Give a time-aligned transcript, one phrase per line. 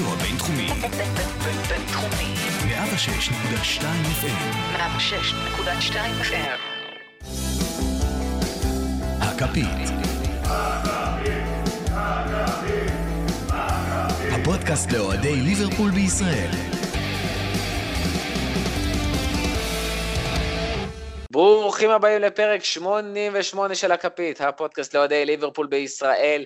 [0.00, 0.68] הרדיו הבינתחומי.
[1.68, 2.34] בינתחומי.
[2.68, 3.82] 106.2
[4.22, 4.76] FM.
[4.76, 6.58] 106.2 FM.
[9.20, 9.66] הכפית.
[14.32, 16.50] הפודקאסט לאוהדי ליברפול בישראל.
[21.32, 26.44] ברוכים הבאים לפרק 88 של הכפית, הפודקאסט לאוהדי ליברפול בישראל.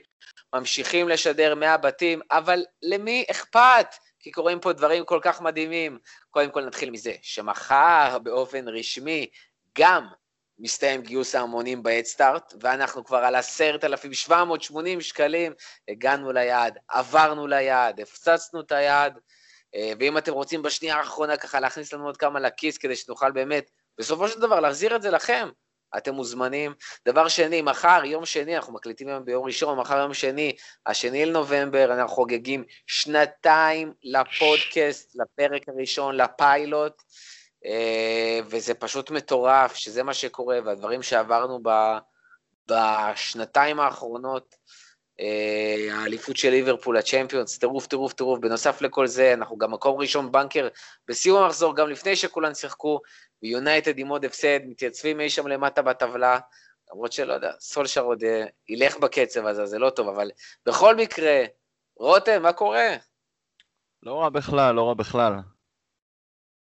[0.54, 3.86] ממשיכים לשדר מהבתים, אבל למי אכפת?
[4.21, 5.99] כי קורים פה דברים כל כך מדהימים.
[6.31, 9.26] קודם כל נתחיל מזה שמחר באופן רשמי
[9.79, 10.07] גם
[10.59, 15.53] מסתיים גיוס ההמונים בהדסטארט, ואנחנו כבר על 10,780 שקלים,
[15.89, 19.18] הגענו ליעד, עברנו ליעד, הפצצנו את היעד,
[19.75, 23.71] אה, ואם אתם רוצים בשנייה האחרונה ככה להכניס לנו עוד כמה לכיס כדי שנוכל באמת
[23.98, 25.48] בסופו של דבר להחזיר את זה לכם,
[25.96, 26.75] אתם מוזמנים.
[27.07, 31.93] דבר שני, מחר, יום שני, אנחנו מקליטים היום ביום ראשון, מחר יום שני, השני לנובמבר,
[31.93, 37.03] אנחנו חוגגים שנתיים לפודקאסט, לפרק הראשון, לפיילוט,
[37.67, 41.70] אה, וזה פשוט מטורף, שזה מה שקורה, והדברים שעברנו ב,
[42.69, 44.55] בשנתיים האחרונות,
[45.20, 48.39] אה, האליפות של ליברפול, הצ'מפיונס, טירוף, טירוף, טירוף.
[48.39, 50.69] בנוסף לכל זה, אנחנו גם מקום ראשון בנקר
[51.08, 53.01] בסיום המחזור, גם לפני שכולם שיחקו,
[53.43, 56.39] ויונייטד עם עוד הפסד, מתייצבים אי שם למטה בטבלה,
[56.93, 60.31] למרות שלא יודע, סולשר עוד אה, ילך בקצב הזה, זה לא טוב, אבל
[60.67, 61.45] בכל מקרה,
[61.97, 62.89] רותם, מה קורה?
[64.03, 65.33] לא רע בכלל, לא רע בכלל.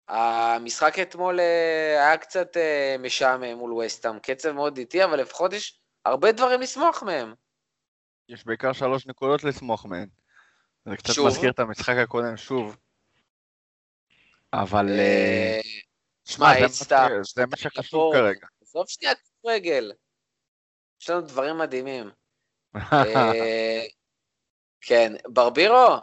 [0.07, 5.79] המשחק אתמול אה, היה קצת אה, משעמם מול וסטאם, קצב מאוד איטי, אבל לפחות יש
[6.05, 7.33] הרבה דברים לשמוח מהם.
[8.29, 10.07] יש בעיקר שלוש נקודות לשמוח מהן.
[10.85, 11.27] זה קצת שוב?
[11.27, 12.77] מזכיר את המשחק הקודם, שוב.
[14.53, 14.85] אבל...
[16.25, 18.13] שמע, זה מה ש- זה מה שחשוב אפור.
[18.13, 18.47] כרגע.
[18.61, 19.91] עזוב שנייה כדורגל.
[21.01, 22.09] יש לנו דברים מדהימים.
[22.93, 23.81] אה,
[24.81, 25.97] כן, ברבירו,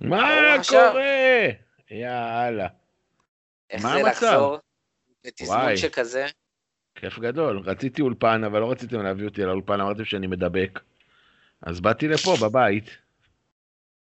[0.00, 0.54] מה.
[0.68, 1.48] קורה?
[1.90, 2.68] יאללה,
[3.70, 4.02] איך זה?
[4.02, 4.58] לחזור
[5.24, 5.76] בתזמון.
[5.76, 6.26] שכזה?
[6.94, 7.58] כיף גדול.
[7.58, 10.80] רציתי אולפן, אבל לא רציתם להביא אותי לאולפן, אמרתם שאני מדבק.
[11.62, 12.84] אז באתי לפה, בבית.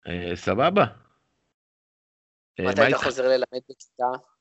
[0.07, 0.83] אה, סבבה.
[2.59, 2.97] אה, מתי אתה?
[2.97, 4.32] חוזר ללמד בכיתה?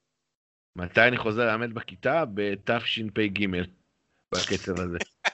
[0.77, 2.25] מתי אני חוזר ללמד בכיתה?
[2.35, 3.47] בתשפ"ג,
[4.35, 4.99] בקצב הזה.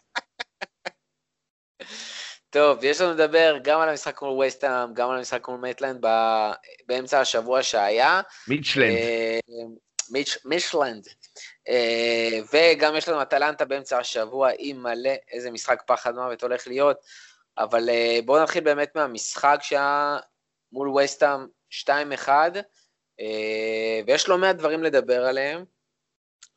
[2.51, 6.05] טוב, יש לנו לדבר גם על המשחק מול וסטהאם, גם על המשחק מול מיטשלנד
[6.87, 8.21] באמצע השבוע שהיה.
[8.49, 8.97] מיטשלנד.
[8.97, 9.39] אה,
[10.45, 11.09] מישלנד.
[11.69, 16.97] אה, וגם יש לנו אטלנטה באמצע השבוע עם מלא, איזה משחק פחד מוות הולך להיות.
[17.59, 20.19] אבל אה, בואו נתחיל באמת מהמשחק שהיה
[20.73, 22.49] מול וסטהאם 2-1, אה,
[24.07, 25.65] ויש לא מעט דברים לדבר עליהם,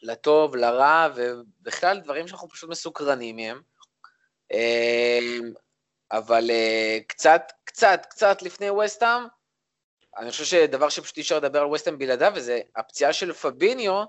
[0.01, 3.61] לטוב, לרע, ובכלל דברים שאנחנו פשוט מסוקרנים מהם.
[4.53, 5.19] אה,
[6.11, 9.23] אבל אה, קצת, קצת, קצת לפני וסטהאם,
[10.17, 14.03] אני חושב שדבר שפשוט אי אפשר לדבר על וסטהאם בלעדיו, וזה הפציעה של פביניו,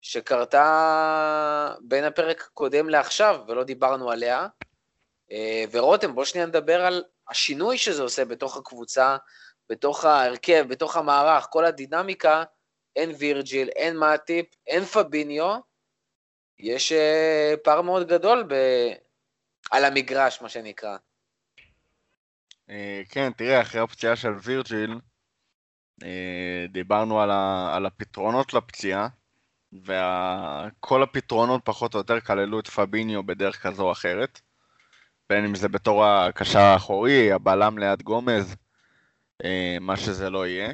[0.00, 4.46] שקרתה בין הפרק הקודם לעכשיו, ולא דיברנו עליה.
[5.32, 9.16] אה, ורותם, בוא שנייה נדבר על השינוי שזה עושה בתוך הקבוצה,
[9.70, 12.44] בתוך ההרכב, בתוך המערך, כל הדינמיקה,
[12.96, 15.58] אין וירג'יל, אין מאטיפ, אין פביניו,
[16.58, 18.54] יש אה, פער מאוד גדול ב...
[19.70, 20.96] על המגרש, מה שנקרא.
[22.70, 24.98] אה, כן, תראה, אחרי הפציעה של וירג'יל,
[26.02, 29.08] אה, דיברנו על, ה, על הפתרונות לפציעה,
[29.72, 34.40] וכל הפתרונות פחות או יותר כללו את פביניו בדרך כזו או אחרת,
[35.30, 38.56] בין אם זה בתור הקשר האחורי, הבלם ליד גומז,
[39.80, 40.72] מה שזה לא יהיה.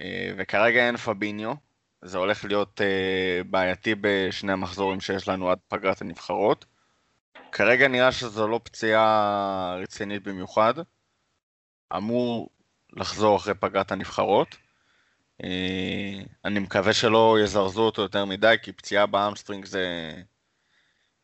[0.00, 1.54] אה, וכרגע אין פביניו,
[2.02, 6.64] זה הולך להיות אה, בעייתי בשני המחזורים שיש לנו עד פגרת הנבחרות.
[7.52, 10.74] כרגע נראה שזו לא פציעה רצינית במיוחד.
[11.96, 12.50] אמור
[12.92, 14.56] לחזור אחרי פגרת הנבחרות.
[15.44, 20.14] אה, אני מקווה שלא יזרזו אותו יותר מדי, כי פציעה ב hamstring זה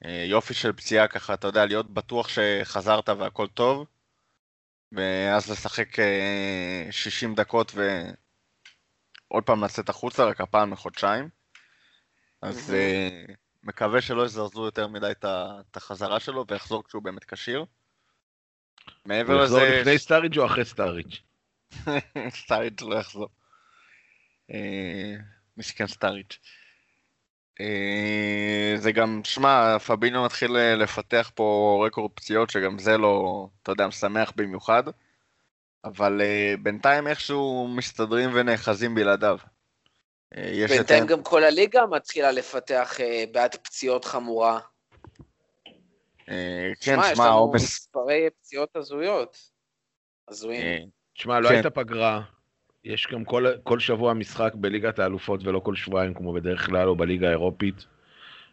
[0.04, 3.86] אה, יופי של פציעה ככה, אתה יודע, להיות בטוח שחזרת והכל טוב,
[4.92, 11.28] ואז לשחק אה, 60 דקות ועוד פעם לצאת החוצה, רק הפעם לחודשיים.
[12.42, 12.74] אז.
[12.74, 13.24] אה,
[13.66, 17.64] מקווה שלא יזרזו יותר מדי את החזרה שלו ויחזור כשהוא באמת כשיר.
[19.04, 21.14] מעבר הוא יחזור לזה, לפני סטאריג' או אחרי סטאריג'?
[22.42, 23.28] סטאריץ' לא יחזור.
[24.50, 25.14] אה,
[25.56, 26.38] מסכן סטאריץ'.
[27.60, 33.72] אה, זה גם, שמע, פבינו מתחיל אה, לפתח פה רקורד פציעות, שגם זה לא, אתה
[33.72, 34.82] יודע, משמח במיוחד.
[35.84, 39.38] אבל אה, בינתיים איכשהו מסתדרים ונאחזים בלעדיו.
[40.68, 42.96] בינתיים גם כל הליגה מתחילה לפתח
[43.32, 44.60] בעד פציעות חמורה.
[46.26, 46.34] כן,
[46.80, 47.52] שמע, יש לנו.
[47.54, 49.36] מספרי פציעות הזויות.
[50.28, 50.88] הזויים.
[51.14, 51.54] תשמע, לא כן.
[51.54, 52.22] הייתה פגרה.
[52.86, 56.96] יש גם כל, כל שבוע משחק בליגת האלופות ולא כל שבועיים כמו בדרך כלל, או
[56.96, 57.86] בליגה האירופית.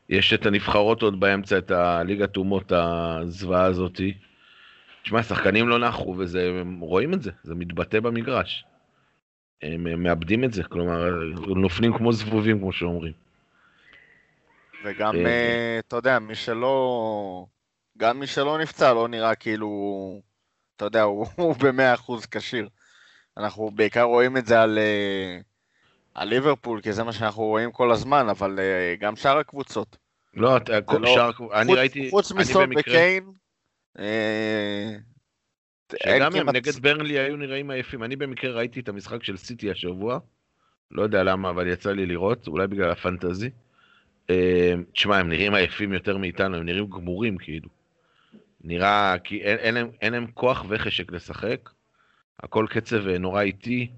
[0.09, 4.13] יש את הנבחרות עוד באמצע, את הליגת אומות הזוועה הזאתי.
[5.03, 8.65] תשמע, שחקנים לא נחו, וזה, הם רואים את זה, זה מתבטא במגרש.
[9.61, 11.09] הם, הם מאבדים את זה, כלומר,
[11.55, 13.13] נופלים כמו זבובים, כמו שאומרים.
[14.85, 17.45] וגם, אה, אה, אתה יודע, מי שלא...
[17.97, 20.21] גם מי שלא נפצע לא נראה כאילו...
[20.75, 22.69] אתה יודע, הוא במאה אחוז כשיר.
[23.37, 25.37] אנחנו בעיקר רואים את זה על, אה,
[26.13, 29.97] על ליברפול, כי זה מה שאנחנו רואים כל הזמן, אבל אה, גם שאר הקבוצות.
[30.33, 33.23] לא, אתה, כל לא- שאר, אני חוץ- ראיתי, חוץ אני מסון וקיין,
[33.99, 34.95] אה,
[36.03, 38.03] שגם הם נגד ברנלי היו נראים עייפים.
[38.03, 40.19] אני במקרה ראיתי את המשחק של סיטי השבוע,
[40.91, 43.49] לא יודע למה, אבל יצא לי לראות, אולי בגלל הפנטזי.
[44.93, 47.69] תשמע, הם נראים עייפים יותר מאיתנו, הם נראים גמורים כאילו.
[48.61, 51.69] נראה כי אין, אין, להם, אין להם כוח וחשק לשחק,
[52.43, 53.91] הכל קצב אה, נורא איטי.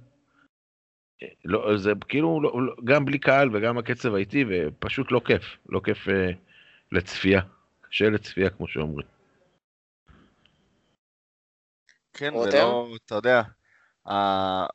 [1.23, 5.57] אה, לא, זה כאילו, לא, לא, גם בלי קהל וגם הקצב האיטי, ופשוט לא כיף,
[5.69, 6.31] לא כיף אה,
[6.91, 7.41] לצפייה.
[7.81, 9.07] קשה לצפייה, כמו שאומרים.
[12.13, 12.57] כן, רותם?
[12.57, 13.41] ולא, אתה יודע,
[14.09, 14.65] ה-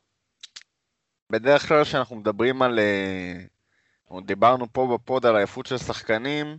[1.31, 6.59] בדרך כלל כשאנחנו מדברים על, אה, דיברנו פה בפוד על עייפות של שחקנים,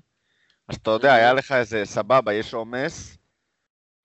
[0.67, 3.17] אז אתה יודע, היה לך איזה סבבה, יש עומס,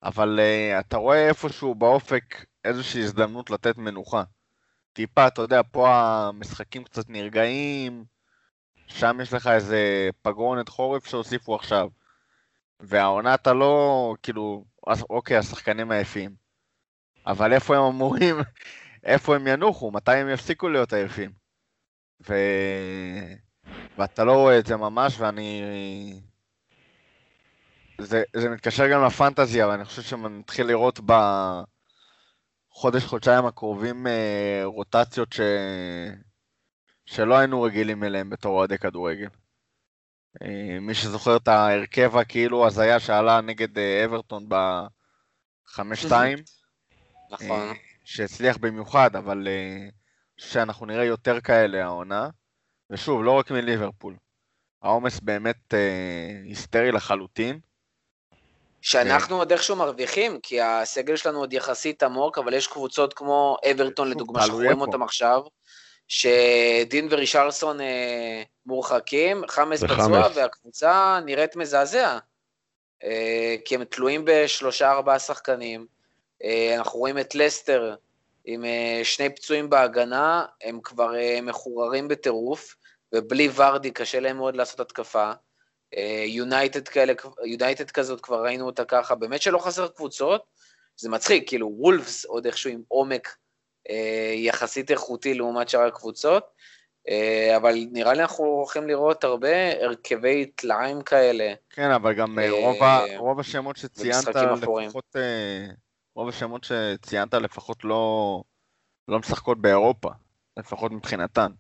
[0.07, 4.23] אבל אה, אתה רואה איפשהו באופק איזושהי הזדמנות לתת מנוחה.
[4.93, 8.05] טיפה, אתה יודע, פה המשחקים קצת נרגעים,
[8.87, 11.89] שם יש לך איזה פגרונת חורף שהוסיפו עכשיו.
[12.81, 14.65] והעונה אתה לא, כאילו,
[15.11, 16.35] אוקיי, השחקנים עייפים.
[17.27, 18.37] אבל איפה הם אמורים,
[19.05, 21.33] איפה הם ינוחו, מתי הם יפסיקו להיות עייפים.
[22.29, 22.35] ו...
[23.99, 25.63] ואתה לא רואה את זה ממש, ואני...
[28.01, 31.01] זה, זה מתקשר גם לפנטזיה, אבל אני חושב שנתחיל לראות
[32.75, 35.41] בחודש-חודשיים הקרובים אה, רוטציות ש...
[37.07, 39.29] שלא היינו רגילים אליהם בתור אוהדי כדורגל.
[40.43, 46.13] אה, מי שזוכר את ההרכב הכאילו הזיה שעלה נגד אה, אברטון ב-5-2,
[47.31, 47.61] נכון.
[47.61, 47.73] אה,
[48.05, 49.89] שהצליח במיוחד, אבל אה,
[50.37, 52.29] שאנחנו נראה יותר כאלה העונה.
[52.91, 54.17] ושוב, לא רק מליברפול.
[54.83, 57.61] העומס באמת אה, היסטרי לחלוטין.
[58.83, 64.11] שאנחנו עוד איכשהו מרוויחים, כי הסגל שלנו עוד יחסית עמוק, אבל יש קבוצות כמו אברטון,
[64.11, 64.81] לדוגמה, שאנחנו רואים.
[64.81, 65.41] אותם עכשיו,
[66.09, 69.85] שדין ורישרסון אה, מורחקים, חמאס.
[69.85, 72.19] פצוע, והקבוצה נראית מזעזע.
[73.05, 75.87] אה, כי הם תלויים בשלושה ארבעה שחקנים.
[76.45, 77.95] אה, אנחנו רואים את לסטר
[78.45, 82.77] עם אה, שני פצועים בהגנה, הם כבר אה, מחוררים בטירוף,
[83.15, 85.33] ובלי ורדי קשה להם מאוד לעשות התקפה.
[86.27, 87.13] יונייטד כאלה,
[87.45, 90.45] יונייטד כזאת, כבר ראינו אותה ככה, באמת שלא חסר קבוצות,
[90.97, 93.37] זה מצחיק, כאילו וולפס עוד איכשהו עם עומק
[93.91, 96.45] אה, יחסית איכותי לעומת שאר הקבוצות,
[97.09, 101.55] אה, אבל נראה לי אנחנו הולכים לראות הרבה הרכבי טלאים כאלה.
[101.71, 104.29] כן, אבל גם אה, אה, רוב, ה, רוב השמות שציינת.
[104.29, 105.67] לפחות, אה,
[106.15, 108.43] רוב השמות שציינת לפחות לא,
[109.09, 110.11] לא משחקות באירופה,
[110.57, 111.51] לפחות מבחינתן.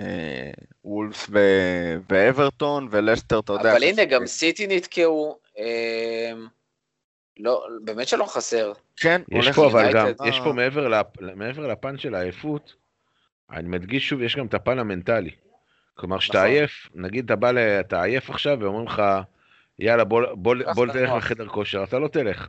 [0.00, 0.50] אה,
[0.84, 3.72] וולפס ו- ואברטון ולסטר, אתה יודע.
[3.72, 6.32] אבל הנה, גם סיטי נתקעו, אה,
[7.38, 8.72] לא, באמת שלא חסר.
[8.96, 9.92] כן, יש פה אבל.
[9.92, 11.06] גם, יש פה מעבר, לפ...
[11.20, 12.74] מעבר לפן של העייפות,
[13.50, 15.30] אני מדגיש שוב, יש גם את הפן המנטלי.
[15.94, 16.50] כלומר, כשאתה נכון.
[16.50, 17.58] עייף, נגיד אתה בא, ל...
[17.58, 19.02] אתה עייף עכשיו ואומרים לך,
[19.78, 21.10] יאללה, בוא, בוא, קח בוא את תלך.
[21.10, 22.48] לחדר כושר, אתה לא תלך.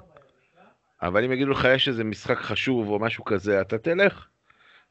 [1.01, 4.27] אבל אם יגידו לך יש איזה משחק חשוב או משהו כזה, אתה תלך.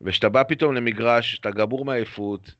[0.00, 2.54] וכשאתה בא פתאום למגרש, אתה גמור מעייפות,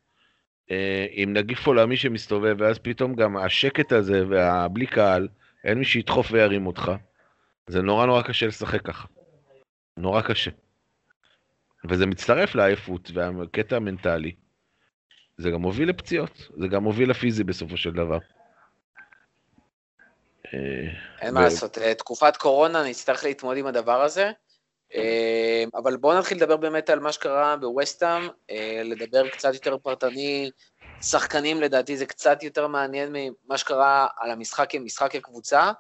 [0.71, 5.29] אה, עם נגיף עולמי שמסתובב, ואז פתאום גם השקט הזה והבלי קהל,
[5.65, 6.93] אין מי שידחוף וירים אותך.
[7.67, 9.09] זה נורא נורא קשה לשחק ככה.
[9.97, 10.51] נורא קשה.
[11.89, 14.33] וזה מצטרף לעייפות והקטע המנטלי.
[15.37, 18.19] זה גם מוביל לפציעות, זה גם מוביל לפיזי בסופו של דבר.
[20.55, 20.61] אה,
[21.21, 24.31] אין מה לעשות, אה, תקופת קורונה, נצטרך להתמודד עם הדבר הזה.
[24.95, 30.51] אה, אבל בואו נתחיל לדבר באמת על מה שקרה בווסטהאם, אה, לדבר קצת יותר פרטני.
[31.03, 35.73] שחקנים, לדעתי, זה קצת יותר מעניין ממה שקרה על המשחק כמשחק כקבוצה.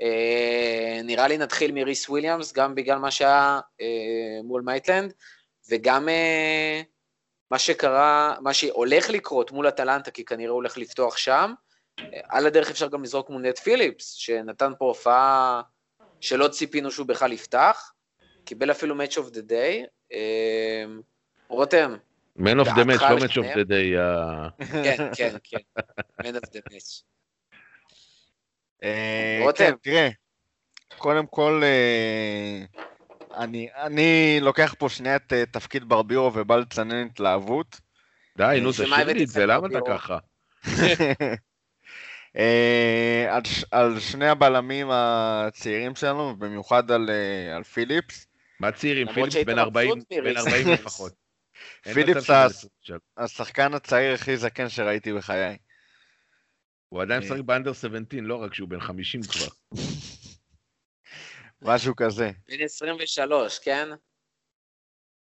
[0.00, 5.12] אה, נראה לי נתחיל מריס וויליאמס, גם בגלל מה שהיה אה, מול מיטילנד,
[5.70, 6.08] וגם
[7.50, 11.54] מה שקרה, מה שהולך לקרות מול אטלנטה, כי כנראה הולך לפתוח שם.
[12.28, 15.62] על הדרך אפשר גם לזרוק מול נט פיליפס, שנתן פה הופעה
[16.20, 17.92] שלא ציפינו שהוא בכלל יפתח,
[18.44, 19.86] קיבל אפילו Match of the Day.
[20.12, 20.84] אה,
[21.48, 21.94] רותם,
[22.38, 23.96] Man of the match, לא match of the day.
[24.84, 25.58] כן, כן, כן,
[26.20, 27.02] Man of the Match.
[28.84, 29.64] אה, רותם.
[29.64, 30.08] כן, תראה,
[30.98, 32.64] קודם כל, אה,
[33.36, 37.80] אני, אני לוקח פה שנייה את אה, תפקיד ברבירו ובא לצנן התלהבות.
[38.36, 39.78] די, נו, תשאיר לי את זה, למה אתה?
[39.86, 40.18] ככה?
[43.70, 47.10] על, שני הבלמים הצעירים שלנו, במיוחד על,
[47.56, 48.26] על פיליפס.
[48.64, 49.08] מה צעירים?
[49.08, 50.46] למרות פיליפס בן 40 מבסוט בן מריס.
[50.46, 51.12] 40 לפחות.
[51.94, 53.00] פיליפס מצב שהוא בן הס- 23.
[53.16, 55.56] השחקן הצעיר הכי זקן שראיתי בחיי.
[56.88, 57.26] הוא עדיין אה.
[57.26, 59.46] משחק באנדר 17, לא רק שהוא בן 50 כבר.
[61.62, 62.30] משהו כזה.
[62.48, 63.88] בן 23, כן?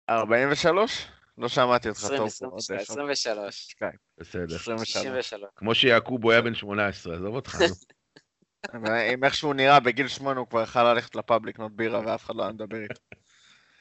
[0.09, 1.07] 43?
[1.39, 2.27] לא שמעתי אותך 20, טוב.
[2.27, 3.75] 23, עוד 23.
[4.19, 4.57] בסדר.
[4.57, 4.93] 23.
[4.93, 5.43] 63.
[5.57, 7.59] כמו שיעקובו היה בן 18, עזוב אותך.
[9.15, 12.35] אם איך שהוא נראה, בגיל שמונה הוא כבר יכל ללכת לפאב לקנות בירה ואף אחד
[12.37, 13.01] לא היה מדבר איתו.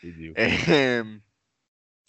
[0.04, 0.38] בדיוק.
[0.38, 1.20] אמ,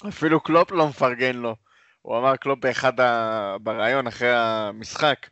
[0.08, 1.56] אפילו קלופ לא מפרגן לו.
[2.02, 3.56] הוא אמר קלופ באחד ה...
[3.60, 5.26] בריאיון אחרי המשחק,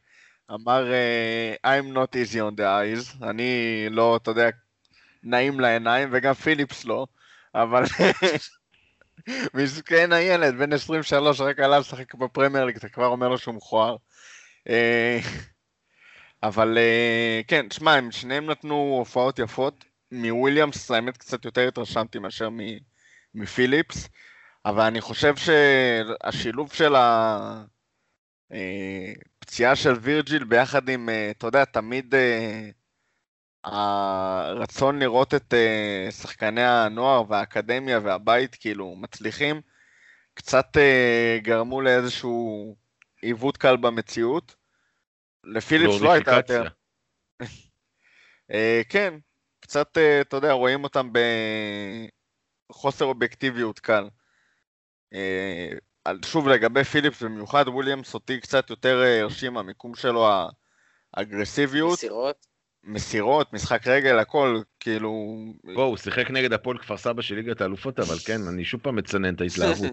[0.50, 4.48] אמר אה, I'm not easy on the eyes, אני לא, אתה יודע,
[5.22, 7.06] נעים לעיניים, וגם פיליפס לא,
[7.54, 7.82] אבל
[9.54, 13.96] מסכן הילד, בן 23, רק עלה לשחק בפרמייר ליג, אתה כבר אומר לו שהוא מכוער.
[14.68, 15.18] אה,
[16.42, 19.84] אבל אה, כן, שמע, הם שניהם נתנו הופעות יפות.
[20.12, 22.48] מוויליאמס, האמת, קצת יותר התרשמתי מאשר
[23.34, 24.08] מפיליפס,
[24.64, 26.94] אבל אני חושב שהשילוב של
[28.50, 32.70] הפציעה של וירג'יל ביחד עם, אה, אתה יודע, תמיד אה,
[33.64, 39.60] הרצון לראות את אה, שחקני הנוער והאקדמיה והבית כאילו מצליחים,
[40.34, 42.76] קצת אה, גרמו לאיזשהו
[43.22, 44.56] עיוות קל במציאות.
[45.44, 46.68] לפיליפס לא הייתה יותר...
[48.52, 49.14] אה, כן,
[49.68, 51.10] קצת, אה, אתה יודע, רואים אותם
[52.70, 54.08] בחוסר אובייקטיביות קל.
[55.14, 55.68] אה,
[56.24, 60.28] שוב, לגבי פיליפס במיוחד, וויליאמס אותי קצת יותר אה, הרשים, המיקום שלו,
[61.14, 62.46] האגרסיביות, מסירות.
[62.84, 65.36] מסירות, משחק רגל, הכל, כאילו...
[65.74, 68.96] בוא, הוא שיחק נגד הפועל כפר סבא של ליגת האלופות, אבל כן, אני שוב פעם
[68.96, 69.92] מצנן את ההתלהבות.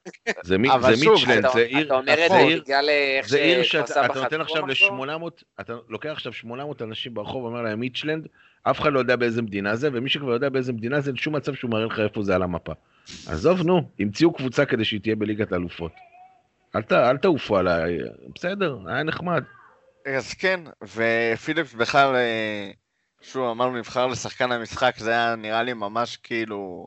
[0.44, 4.20] זה מיצ'לנד, אתה זה עיר, אתה אומר את זה זה בגלל איך שכפר סבא אתה
[4.20, 5.06] נותן עכשיו מחזור?
[5.06, 8.28] ל-800, אתה לוקח עכשיו 800 אנשים ברחוב ואומר להם מיצ'לנד,
[8.70, 11.36] אף אחד לא יודע באיזה מדינה זה, ומי שכבר יודע באיזה מדינה זה, אין שום
[11.36, 12.72] מצב שהוא מראה לך איפה זה על המפה.
[13.26, 15.92] עזוב, נו, המציאו קבוצה כדי שהיא תהיה בליגת האלופות.
[16.76, 17.98] אל ת- אל תעופו עליי,
[18.34, 19.44] בסדר, היה נחמד.
[20.16, 22.70] אז כן, ופיליפס בכלל, אה,
[23.22, 26.86] שוב, אמרנו, נבחר לשחקן המשחק, זה היה נראה לי ממש כאילו...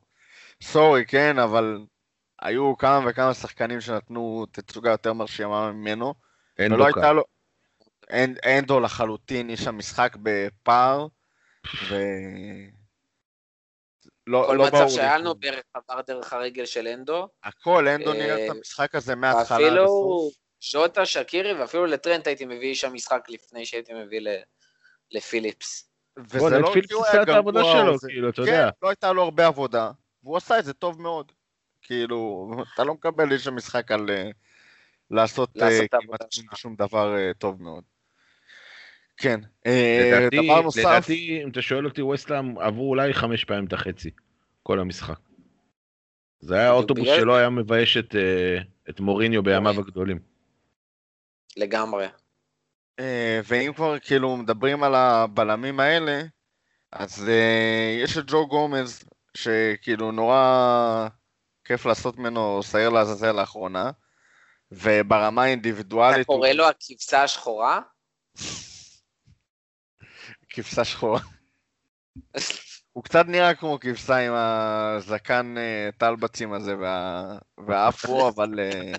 [0.62, 1.80] סורי, כן, אבל
[2.42, 6.14] היו כמה וכמה שחקנים שנתנו תצוגה יותר מרשימה ממנו.
[6.60, 6.86] אין דוקה.
[6.86, 7.24] הייתה לו...
[8.10, 11.08] אין, אנדו לחלוטין, איש המשחק בפער,
[11.90, 11.96] ו...
[14.28, 15.18] לא, כל לא מצב שהיה.
[15.18, 17.28] לנו בערך עבר דרך הרגל של אנדו.
[17.44, 20.34] הכל, אנדו אה, ניהל את המשחק הזה מההתחלה הסוף.
[20.60, 24.42] שוטה, שקירי, ואפילו לטרנט הייתי מביא שם משחק לפני שהייתי מביא ל-
[25.12, 25.90] לפיליפס.
[26.18, 28.70] וזה בוא, לא כי הוא היה גרוע, שלו, או זה- כאילו, אתה כן, יודע.
[28.82, 29.92] לא הייתה לו הרבה עבודה,
[30.24, 31.32] והוא עשה את זה טוב מאוד.
[31.82, 34.30] כאילו, אתה לא מקבל איש המשחק על אה,
[35.12, 36.32] לעשות אה, לעשות את כמעט.
[36.56, 37.84] שום דבר אה, טוב מאוד.
[39.22, 43.66] כן, אה, לדעתי, דבר נוסף, לדעתי, אם אתה שואל אותי, ווסטהאם עברו אולי חמש פעמים
[43.66, 44.10] את החצי,
[44.64, 45.20] כל המשחק.
[46.40, 48.58] זה היה בדיוק האוטובוס בגלל- שלו היה מבייש את, אה,
[48.90, 50.20] את מוריניו בימיו הגדולים.
[51.58, 52.08] לגמרי.
[53.00, 56.22] אה, ואם כבר כאילו מדברים על הבלמים האלה,
[56.92, 57.30] אז
[58.04, 61.08] יש את ג'ו גומז, שכאילו נורא
[61.66, 63.92] כיף לעשות ממנו שעיר לעזאזל לאחרונה,
[64.72, 67.82] וברמה אתה האינדיבידואלית הוא קורא לו הכבשה השחורה?
[70.50, 71.20] כבשה שחורה.
[72.94, 77.38] הוא קצת נראה כמו כבשה עם הזקן אה, טלבצים הזה וה-
[77.68, 78.94] והאפרו, אבל אה,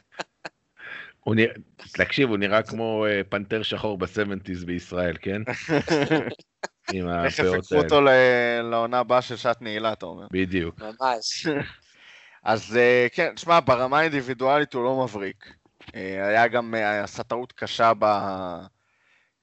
[1.20, 1.54] הוא נראה,
[1.92, 5.42] תקשיב, הוא נראה כמו אה, פנתר שחור בסבנטיז בישראל, כן?
[6.92, 7.82] עם הפאות האלה.
[7.84, 10.26] אותו ל- לעונה הבאה של שעת נעילה, אתה אומר.
[10.32, 10.80] בדיוק.
[10.80, 11.46] ממש.
[12.44, 12.78] אז
[13.12, 15.54] כן, תשמע, ברמה האינדיבידואלית הוא לא מבריק.
[15.94, 18.06] היה גם, עשה טעות קשה ב,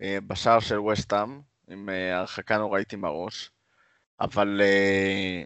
[0.03, 3.51] בשער של וסטאם, עם אה, הרחקה נוראית עם הראש.
[4.19, 5.43] אבל אה,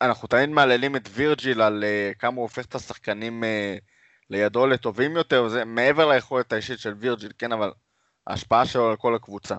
[0.00, 3.44] אנחנו תמיד מהללים את וירג'יל על אה, כמה הוא הופך את השחקנים
[4.30, 7.72] לידו לטובים יותר, זה מעבר ליכולת האישית של וירג'יל, כן, אבל
[8.26, 9.56] ההשפעה שלו על כל הקבוצה.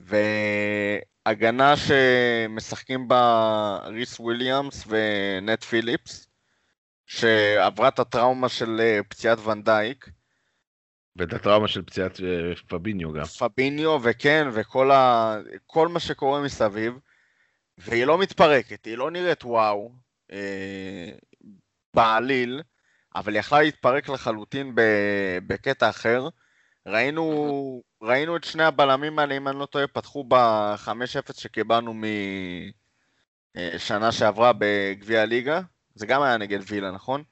[0.00, 6.28] והגנה שמשחקים בה ריס וויליאמס ונט פיליפס,
[7.06, 10.08] שעברה את הטראומה של פציעת ונדייק,
[11.16, 13.24] ואת הטראומה של פציעת אה, פביניו גם.
[13.24, 15.36] פביניו, וכן, וכל ה...
[15.66, 16.94] כל מה שקורה מסביב,
[17.78, 19.92] והיא לא מתפרקת, היא לא נראית וואו
[20.32, 21.10] אה,
[21.94, 22.62] בעליל,
[23.14, 24.80] אבל היא יכלה להתפרק לחלוטין ב...
[25.46, 26.28] בקטע אחר.
[26.86, 32.04] ראינו, ראינו את שני הבלמים האלה, אם אני לא טועה, פתחו ב-5-0 שקיבלנו מ...
[33.56, 35.60] אה, שעברה בגביע הליגה,
[35.94, 37.22] זה גם היה נגד וילה, נכון?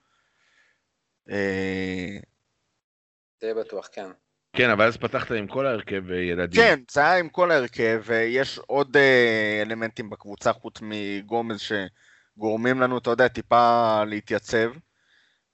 [3.43, 4.11] אה, זה בטוח, כן.
[4.53, 6.63] כן, אבל אז פתחת עם כל ההרכב אה, ילדים.
[6.63, 12.99] כן, זה היה עם כל ההרכב, ויש עוד אה, אלמנטים בקבוצה חוץ מגומז שגורמים לנו,
[12.99, 14.73] אתה יודע, טיפה להתייצב.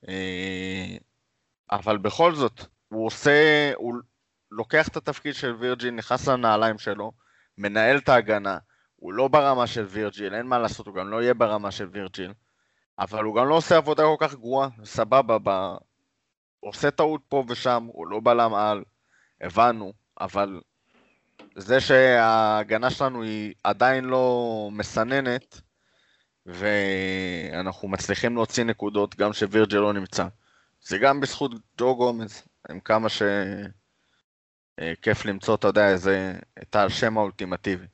[0.08, 0.96] אה,
[1.70, 3.94] אבל בכל זאת, הוא עושה, הוא
[4.50, 7.12] לוקח את התפקיד של וירג'יל, נכנס לנעליים שלו,
[7.58, 8.58] מנהל את ההגנה,
[8.96, 12.32] הוא לא ברמה של וירג'יל, אין מה לעשות, הוא גם לא יהיה ברמה של וירג'יל,
[12.98, 15.38] אבל הוא גם לא עושה עבודה כל כך גרועה, סבבה,
[16.60, 18.84] עושה טעות פה ושם, הוא לא בלם על,
[19.40, 20.60] הבנו, אבל
[21.56, 25.60] זה שההגנה שלנו היא עדיין לא מסננת,
[26.46, 30.26] ואנחנו מצליחים להוציא נקודות גם שווירג'ל לא נמצא.
[30.82, 33.24] זה גם בזכות ג'ו גומז, עם כמה שכיף
[35.24, 36.32] למצוא, אתה יודע, איזה,
[36.62, 37.86] את השם האולטימטיבי.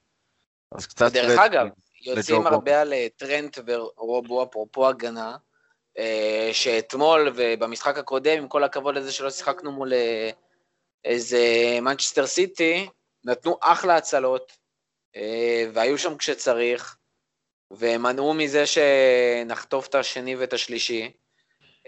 [0.72, 1.12] אז קצת...
[1.12, 1.66] דרך קרדיט אגב,
[2.04, 5.36] יוצאים הרבה על אה, טרנט ורובו, אפרופו הגנה, אה,
[6.52, 10.30] שאתמול ובמשחק הקודם, עם כל הכבוד לזה שלא שיחקנו מול אה,
[11.04, 11.38] איזה
[11.82, 12.88] מנצ'סטר סיטי,
[13.24, 14.56] נתנו אחלה הצלות,
[15.16, 16.96] אה, והיו שם כשצריך,
[17.70, 21.12] ומנעו מזה שנחטוף את השני ואת השלישי,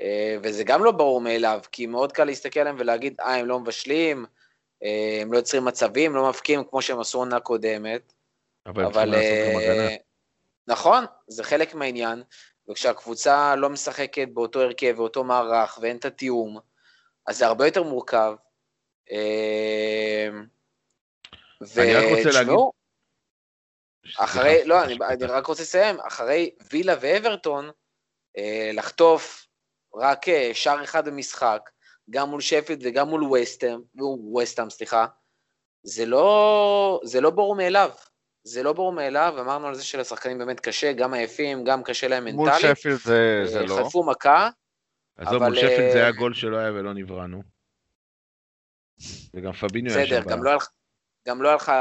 [0.00, 3.60] אה, וזה גם לא ברור מאליו, כי מאוד קל להסתכל עליהם ולהגיד, אה, הם לא
[3.60, 4.26] מבשלים,
[4.82, 8.12] אה, הם לא יוצרים מצבים, לא מפקיעים כמו שהם עשו עונה קודמת.
[8.66, 9.16] אבל הם צריכים אבל...
[9.16, 9.88] לעשות גם הגנה.
[9.88, 9.96] אה,
[10.66, 12.22] נכון, זה חלק מהעניין,
[12.70, 16.58] וכשהקבוצה לא משחקת באותו הרכב ואותו מערך ואין את התיאום,
[17.26, 18.34] אז זה הרבה יותר מורכב.
[19.10, 20.28] אה,
[21.76, 22.54] אני רק רוצה להגיד-
[24.18, 24.98] אחרי, לא, אני.
[25.08, 27.70] אני רק רוצה לסיים, אחרי וילה ואברטון,
[28.38, 29.46] אה, לחטוף
[29.94, 31.70] רק אה, שער אחד במשחק,
[32.10, 35.06] גם מול שפילד וגם מול וסטהאם, ווסטהאם, סליחה,
[35.82, 37.90] זה לא, זה לא ברור מאליו.
[38.44, 42.28] זה לא ברור מאליו, אמרנו על זה שלשחקנים באמת קשה, גם עייפים, גם קשה להם
[42.28, 42.76] מול מנטלית.
[42.76, 43.84] שפילד זה, זה אה, לא.
[43.84, 44.48] חטפו מכה,
[45.16, 47.42] עזוב, אבל, מול שפילד זה אה, היה גול שלא היה ולא נבראנו.
[49.34, 50.28] וגם פביניו היה בסדר, שם.
[50.28, 50.58] גם ב- לא
[51.28, 51.72] גם לא היה לך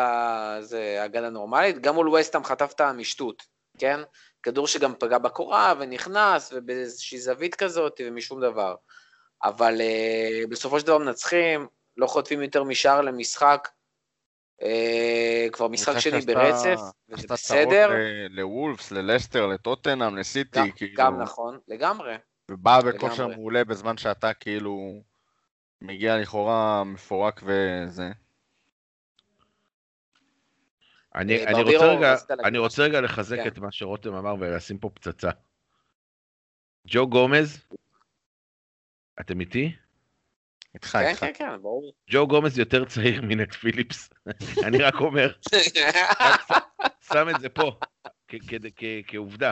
[0.58, 3.44] איזה הגנה נורמלית, גם מול וסטהאם חטפת משטות,
[3.78, 4.00] כן?
[4.44, 8.76] כדור שגם פגע בקורה ונכנס, ובאיזושהי זווית כזאת, ומשום דבר.
[9.44, 13.70] אבל uh, בסופו של דבר מנצחים, לא חוטפים יותר משער למשחק,
[15.52, 17.90] כבר משחק שני ברצף, וזה בסדר.
[17.90, 22.16] ל- לוולפס, ללסטר, לטוטנאם, לסיטי, גם, כאילו, גם נכון, לגמרי.
[22.52, 23.28] ובאה בכושר.
[23.28, 25.02] מעולה בזמן שאתה כאילו
[25.82, 28.10] מגיע לכאורה מפורק וזה.
[31.16, 33.48] אני, אה, אני, רוצה רגע, אני רוצה רגע לחזק כן.
[33.48, 35.30] את מה שרותם אמר ולשים פה פצצה.
[36.88, 37.66] ג'ו גומז,
[39.20, 39.76] אתם איתי?
[40.76, 41.20] איתך, כן, איתך.
[41.20, 41.94] כן, כן, ברור.
[42.10, 44.10] ג'ו גומז יותר צעיר מנט פיליפס.
[44.66, 45.32] אני רק אומר,
[47.08, 47.72] שם את זה פה,
[49.08, 49.52] כעובדה.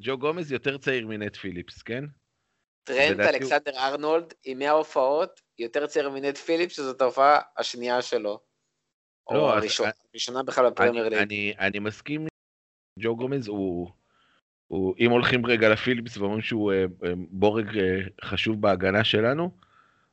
[0.00, 2.04] ג'ו גומז יותר צעיר מנט פיליפס, כן?
[2.84, 8.40] טרנט אלכסנדר ארנולד עם 100 הופעות, יותר צעיר מנט פיליפס, שזאת ההופעה השנייה שלו.
[9.30, 9.64] לא, או אז-
[10.12, 11.18] הראשונה, בכלל בפרמייר ליג.
[11.58, 12.26] אני, מסכים,
[12.98, 13.90] ג'ו גומז הוא,
[14.66, 19.50] הוא, אם הולכים רגע לפיליפס ואומרים שהוא אה, אה, בורג אה, חשוב בהגנה שלנו,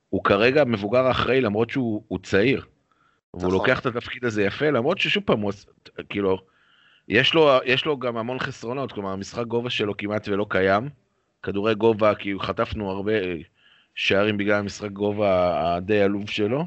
[0.09, 2.65] הוא כרגע מבוגר אחראי למרות שהוא הוא צעיר.
[3.33, 3.53] והוא נכון.
[3.53, 5.51] לוקח את התפקיד הזה יפה, למרות ששוב פעם, הוא,
[6.09, 6.37] כאילו,
[7.07, 10.89] יש לו, יש לו גם המון חסרונות, כלומר, המשחק גובה שלו כמעט ולא קיים.
[11.45, 13.13] כדורי גובה, כי חטפנו הרבה
[13.95, 16.65] שערים בגלל המשחק גובה הדי עלוב שלו.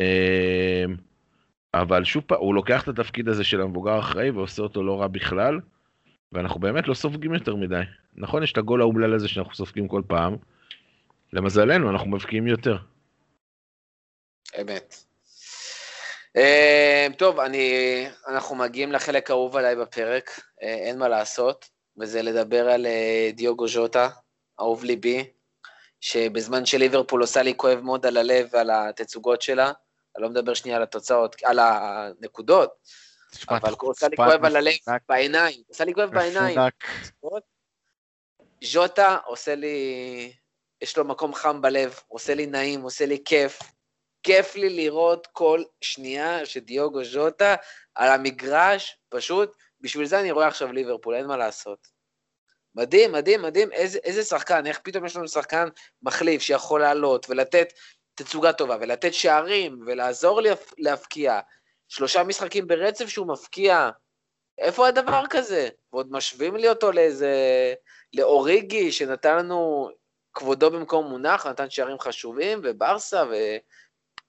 [0.00, 0.84] אה,
[1.74, 5.06] אבל שוב פעם, הוא לוקח את התפקיד הזה של המבוגר האחראי ועושה אותו לא רע
[5.06, 5.60] בכלל,
[6.32, 7.82] ואנחנו באמת לא סופגים יותר מדי.
[8.16, 10.36] נכון, יש את הגול האומלל הזה שאנחנו סופגים כל פעם,
[11.32, 12.76] למזלנו, אנחנו מבקיעים יותר.
[14.60, 14.96] אמת.
[16.36, 21.68] אה, טוב, אני, אנחנו מגיעים לחלק האהוב עליי בפרק, אה, אין מה לעשות,
[21.98, 24.08] וזה לדבר על אה, דיוגו ז'וטה,
[24.60, 25.30] אהוב ליבי,
[26.00, 29.72] שבזמן שליברפול עושה לי כואב מאוד על הלב ועל התצוגות שלה,
[30.16, 32.74] אני לא מדבר שנייה על התוצאות, על הנקודות,
[33.30, 34.74] תשמע, אבל עושה לי כואב על הלב
[35.08, 36.58] בעיניים, עושה לי כואב בעיניים.
[38.64, 40.32] ז'וטה עושה לי,
[40.82, 43.58] יש לו מקום חם בלב, עושה לי נעים, עושה לי כיף.
[44.22, 47.54] כיף לי לראות כל שנייה שדיוגו ז'וטה
[47.94, 51.88] על המגרש, פשוט, בשביל זה אני רואה עכשיו ליברפול, אין מה לעשות.
[52.74, 55.68] מדהים, מדהים, מדהים, איזה, איזה שחקן, איך פתאום יש לנו שחקן
[56.02, 57.72] מחליף שיכול לעלות ולתת
[58.14, 61.40] תצוגה טובה ולתת שערים ולעזור לי להפ- להפקיע.
[61.88, 63.90] שלושה משחקים ברצף שהוא מפקיע.
[64.58, 65.68] איפה הדבר כזה?
[65.92, 67.34] ועוד משווים לי אותו לאיזה...
[68.14, 69.90] לאוריגי, שנתן לנו
[70.34, 73.34] כבודו במקום מונח, נתן שערים חשובים, וברסה, ו...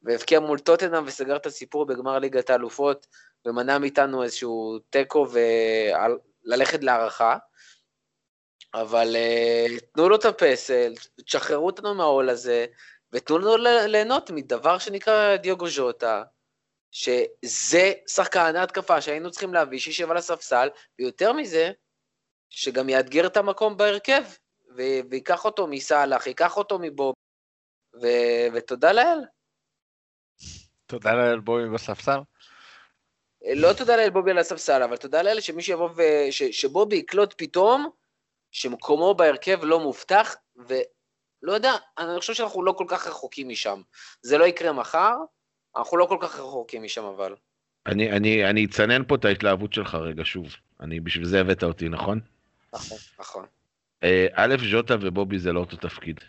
[0.03, 3.07] והבקיע מול טוטנאם וסגר את הסיפור בגמר ליגת האלופות,
[3.45, 5.27] ומנע מאיתנו איזשהו תיקו,
[6.43, 7.37] ללכת להערכה,
[8.73, 10.93] אבל uh, תנו לו את הפסל,
[11.25, 12.65] תשחררו אותנו מהעול הזה,
[13.11, 16.23] ותנו לנו ליהנות מדבר שנקרא דיוגו ז'וטה,
[16.91, 21.71] שזה שחקן ההתקפה שהיינו צריכים להביא, שישב על הספסל, ויותר מזה,
[22.49, 24.23] שגם יאתגר את המקום בהרכב,
[24.75, 27.13] ו- ויקח אותו מסאלח, ייקח אותו מבוב,
[28.01, 29.19] ו- ותודה לאל.
[30.85, 32.19] תודה לאל בובי בספסל.
[33.55, 36.01] לא תודה לאל בובי על הספסל, אבל תודה לאל שמישהו יבוא ו...
[36.31, 36.43] ש...
[36.43, 37.89] שבובי יקלוט פתאום
[38.51, 43.81] שמקומו בהרכב לא מובטח, ולא יודע, אני חושב שאנחנו לא כל כך רחוקים משם.
[44.21, 45.15] זה לא יקרה מחר,
[45.77, 47.35] אנחנו לא כל כך רחוקים משם אבל.
[47.85, 50.47] אני, אני, אני אצנן פה את ההתלהבות שלך רגע שוב.
[50.79, 52.19] אני, בשביל זה הבאת אותי, נכון?
[52.73, 53.45] נכון, נכון.
[54.03, 56.19] אה, א', ז'וטה ובובי זה לא אותו תפקיד.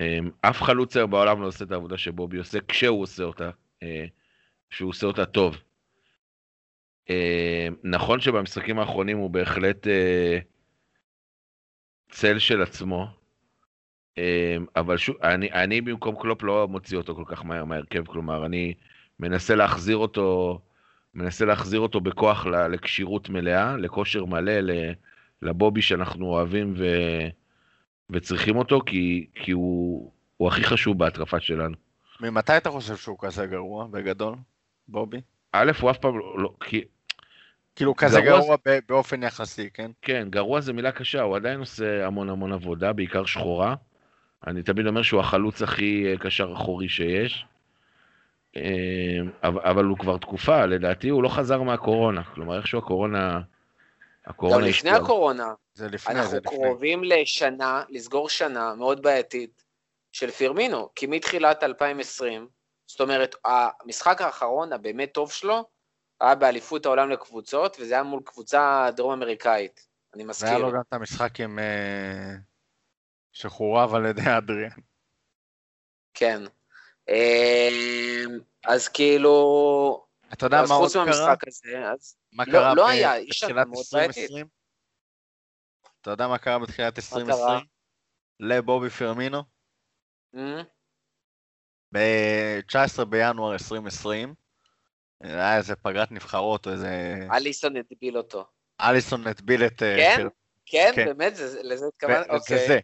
[0.00, 3.50] אה, אף חלוץ היום בעולם לא עושה את העבודה שבובי עושה, כשהוא עושה אותה,
[3.82, 4.04] אה,
[4.70, 5.56] שהוא עושה אותה טוב.
[7.10, 10.38] אה, נכון שבמשחקים האחרונים הוא בהחלט אה,
[12.10, 13.06] צל של עצמו,
[14.18, 18.46] אה, אבל שוב, אני, אני במקום קלופ לא מוציא אותו כל כך מהר מההרכב, כלומר,
[18.46, 18.74] אני
[19.20, 20.58] מנסה להחזיר אותו,
[21.14, 24.92] מנסה להחזיר אותו בכוח לכשירות מלאה, לכושר מלא, ל-
[25.42, 26.84] לבובי שאנחנו אוהבים ו...
[28.10, 31.76] וצריכים אותו, כי, כי הוא, הוא הכי חשוב בהתקפה שלנו.
[32.20, 34.34] ממתי אתה חושב שהוא כזה גרוע, בגדול,
[34.88, 35.20] בובי?
[35.52, 36.84] א', הוא אף פעם לא, לא כי,
[37.76, 39.90] כאילו כזה גרוע גרוע ב- באופן יחסי, כן?
[40.02, 43.74] כן, גרוע זה מילה קשה, הוא עדיין עושה המון המון עבודה, בעיקר שחורה.
[44.46, 47.46] אני תמיד אומר שהוא החלוץ הכי אה, קשר אחורי שיש.
[48.56, 52.22] אה, אבל הוא כבר תקופה, לדעתי הוא לא חזר מהקורונה.
[52.24, 53.40] כלומר, איכשהו הקורונה...
[54.30, 54.96] גם הקורונה לפני השפיעה.
[54.96, 56.56] הקורונה, זה לפני, אנחנו זה לפני.
[56.56, 59.64] קרובים לשנה, לסגור שנה מאוד בעייתית
[60.12, 62.48] של פירמינו, כי מתחילת 2020,
[62.86, 65.64] זאת אומרת, המשחק האחרון הבאמת טוב שלו,
[66.20, 70.58] היה באליפות העולם לקבוצות, וזה היה מול קבוצה דרום אמריקאית, אני והיה מזכיר.
[70.58, 71.58] לו גם את המשחק עם...
[71.58, 72.34] אה,
[73.32, 74.70] שחורב על ידי אדריאן.
[76.14, 76.42] כן.
[77.08, 81.34] אמ, אז כאילו, אתה יודע מה עוד קרה?
[81.46, 84.18] הזה, אז מה לא- קרה לא היה, בתחילת מאוד בעייתית.
[84.18, 84.46] 2020?
[86.00, 87.26] אתה יודע מה קרה בתחילת 2020?
[87.46, 87.60] קרה?
[88.40, 89.42] לבובי פרמינו?
[90.34, 90.62] אמ,
[91.94, 94.34] ב-19 בינואר 2020,
[95.20, 97.16] היה איזה פגרת נבחרות או איזה...
[97.32, 98.46] אליסון הטביל אותו.
[98.80, 99.82] אליסון הטביל את...
[99.82, 100.26] אה, כן?
[100.66, 101.04] כן, כן.
[101.06, 102.26] באמת, זה- לזה התכוונת?
[102.26, 102.68] זה אוקיי.
[102.68, 102.78] זה.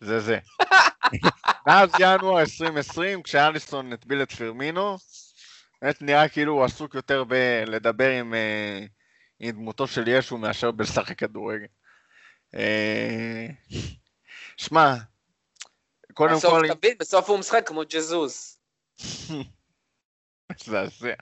[0.00, 0.38] זה זה.
[1.66, 4.96] מאז ינואר 2020, כשאליסון הטביל את פרמינו,
[5.82, 8.84] באמת נראה כאילו הוא עסוק יותר בלדבר עם, אה,
[9.40, 11.66] עם דמותו של ישו מאשר בלשחק כדורגל.
[12.54, 13.46] אה,
[14.56, 14.94] שמע,
[16.14, 18.58] קודם בסוף כל, תבין, בסוף הוא משחק כמו ג'זוס.
[20.52, 21.14] מזעזע.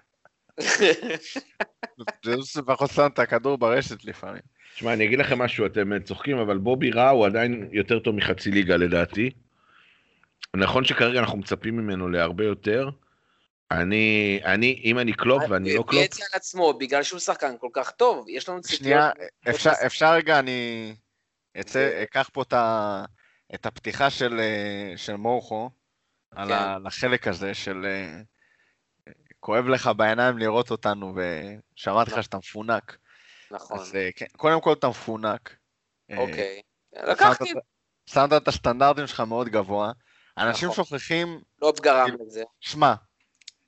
[2.25, 4.43] ג'זוס לפחות שם את הכדור ברשת לפעמים.
[4.75, 8.51] תשמע, אני אגיד לכם משהו, אתם צוחקים, אבל בובי רע הוא עדיין יותר טוב מחצי
[8.51, 9.31] ליגה לדעתי.
[10.57, 12.91] נכון שכרגע אנחנו מצפים ממנו להרבה יותר.
[13.71, 17.03] אני, אני, אם אני קלופ ואני לא הוא הביא קלופ, את זה על עצמו בגלל
[17.03, 18.81] שהוא שחקן כל כך טוב, יש לנו ציפיות.
[18.81, 19.11] שנייה,
[19.51, 19.71] אפשר.
[19.87, 20.95] אפשר רגע, אני
[21.61, 23.05] אצא, אקח פה את, ה,
[23.55, 25.71] את הפתיחה של, אה, של מורכו,
[26.31, 26.55] על כן.
[26.55, 28.21] ה- על החלק הזה של אה,
[29.41, 32.97] כואב לך בעיניים לראות אותנו, ושמעתי לך שאתה מפונק.
[33.51, 35.57] נכון, אז אה, כן, קודם כל אתה מפונק.
[36.11, 36.63] אה, אוקיי.
[36.93, 37.57] לקחתי, את-
[38.07, 39.93] שמת את הסטנדרטים שלך מאוד גבוה.
[40.39, 40.85] אנשים נכון.
[40.85, 42.43] שוכחים לא גרם כאילו- לזה.
[42.61, 42.95] שמע,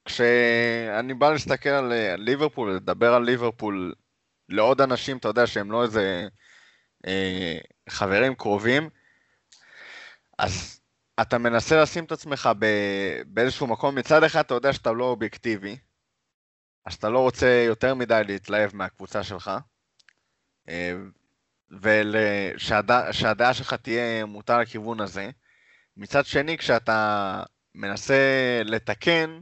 [0.08, 3.94] כשאני בא להסתכל אה, על ליברפול, לדבר על ליברפול
[4.48, 6.28] לעוד אנשים, אתה יודע, שהם לא איזה
[7.06, 8.90] אה, חברים קרובים,
[10.38, 10.80] אז
[11.20, 12.66] אתה מנסה לשים את עצמך ב,
[13.26, 15.76] באיזשהו מקום, מצד אחד אתה יודע שאתה לא אובייקטיבי,
[16.84, 19.50] אז אתה לא רוצה יותר מדי להתלהב מהקבוצה שלך,
[20.68, 20.92] אה,
[21.82, 25.30] ושהדעה שלך תהיה מוטה לכיוון הזה.
[25.96, 27.42] מצד שני, כשאתה
[27.74, 28.16] מנסה
[28.64, 29.40] לתקן,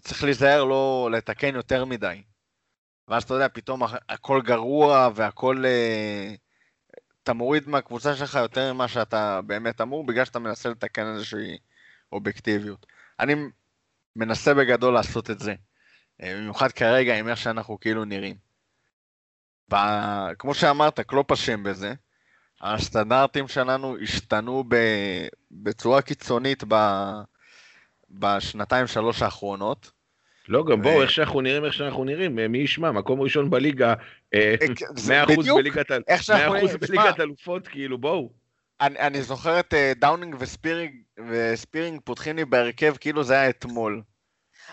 [0.00, 2.22] צריך להיזהר לא לתקן יותר מדי.
[3.08, 5.64] ואז אתה יודע, פתאום הכ- הכל גרוע והכל...
[5.66, 6.34] אה,
[7.22, 11.58] אתה מוריד מהקבוצה שלך יותר ממה שאתה באמת אמור, בגלל שאתה מנסה לתקן איזושהי
[12.12, 12.86] אובייקטיביות.
[13.20, 13.34] אני
[14.16, 15.54] מנסה בגדול לעשות את זה.
[16.22, 18.36] אה, במיוחד כרגע, עם איך שאנחנו כאילו נראים.
[19.72, 21.94] ב- כמו שאמרת, קלופ אשם בזה.
[22.60, 24.76] הסטנדרטים שלנו השתנו ב...
[25.50, 26.74] בצורה קיצונית ב...
[28.18, 29.90] בשנתיים שלוש האחרונות.
[30.48, 33.94] לא, גם בואו, איך שאנחנו נראים, איך שאנחנו נראים, אה, מי ישמע, מקום ראשון בליגה,
[34.34, 35.90] אה, אה, זה 100% בדיוק בליגת
[37.18, 37.20] 100%.
[37.20, 38.30] אלופות, כאילו, בואו.
[38.80, 40.36] אני, זוכר את אה, דאונינג
[41.28, 44.02] וספירינג, פותחים לי בהרכב כאילו זה היה אתמול.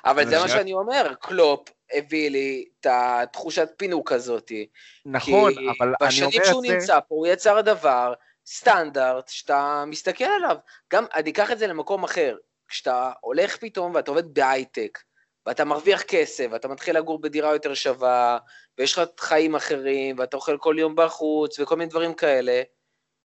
[0.06, 0.47] אבל זה מה.
[0.47, 4.51] שאני אומר, קלופ הביא לי את התחושת פינוק הזאת.
[5.06, 6.75] נכון, כי אבל אני בשנים אומר שהוא את זה...
[6.75, 8.13] נמצא פה, הוא יצר דבר,
[8.45, 10.56] סטנדרט, שאתה מסתכל עליו.
[10.93, 12.36] גם, אני אקח את זה למקום אחר.
[12.73, 14.99] כשאתה הולך פתאום ואתה עובד בהייטק,
[15.45, 18.38] ואתה מרוויח כסף, ואתה מתחיל לגור בדירה יותר שווה,
[18.77, 22.62] ויש לך חיים אחרים, ואתה אוכל כל יום בחוץ, וכל מיני דברים כאלה,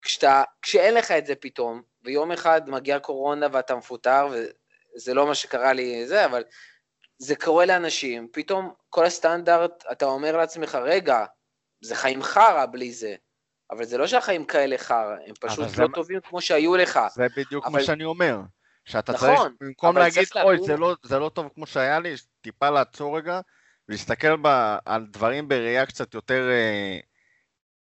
[0.03, 4.27] כשאתה, כשאין לך את זה פתאום, ויום אחד מגיעה קורונה ואתה מפוטר,
[4.97, 6.43] וזה לא מה שקרה לי זה, אבל
[7.19, 11.25] זה קורה לאנשים, פתאום כל הסטנדרט, אתה אומר לעצמך, רגע,
[11.85, 13.15] זה חיים חרא בלי זה.
[13.71, 17.01] אבל זה לא שהחיים כאלה חרא, הם פשוט זה לא מה- טובים כמו שהיו לך.
[17.15, 18.39] זה בדיוק מה אבל- שאני אומר.
[18.85, 22.15] שאתה נכון, צריך, במקום להגיד, צריך אוי, זה לא, זה לא טוב כמו שהיה לי,
[22.41, 23.41] טיפה לעצור רגע,
[23.89, 26.99] ולהסתכל ב, על דברים בראייה קצת יותר, אה,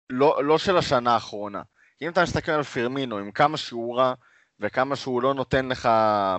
[0.09, 1.61] לא, לא של השנה האחרונה.
[2.01, 4.13] אם אתה מסתכל על פירמינו, עם כמה שהוא רע,
[4.59, 5.89] וכמה שהוא לא נותן לך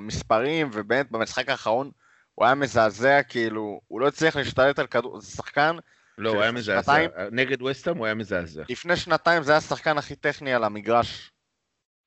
[0.01, 1.90] מספרים, ובאמת במשחק האחרון
[2.35, 5.77] הוא היה מזעזע, כאילו, הוא לא הצליח להשתלט על כדור, זה שחקן,
[6.18, 6.83] לא, הוא היה מזעזע.
[6.83, 8.62] שנתיים- נגד וסטאם הוא היה מזעזע.
[8.68, 11.33] לפני שנתיים זה היה השחקן הכי טכני על המגרש.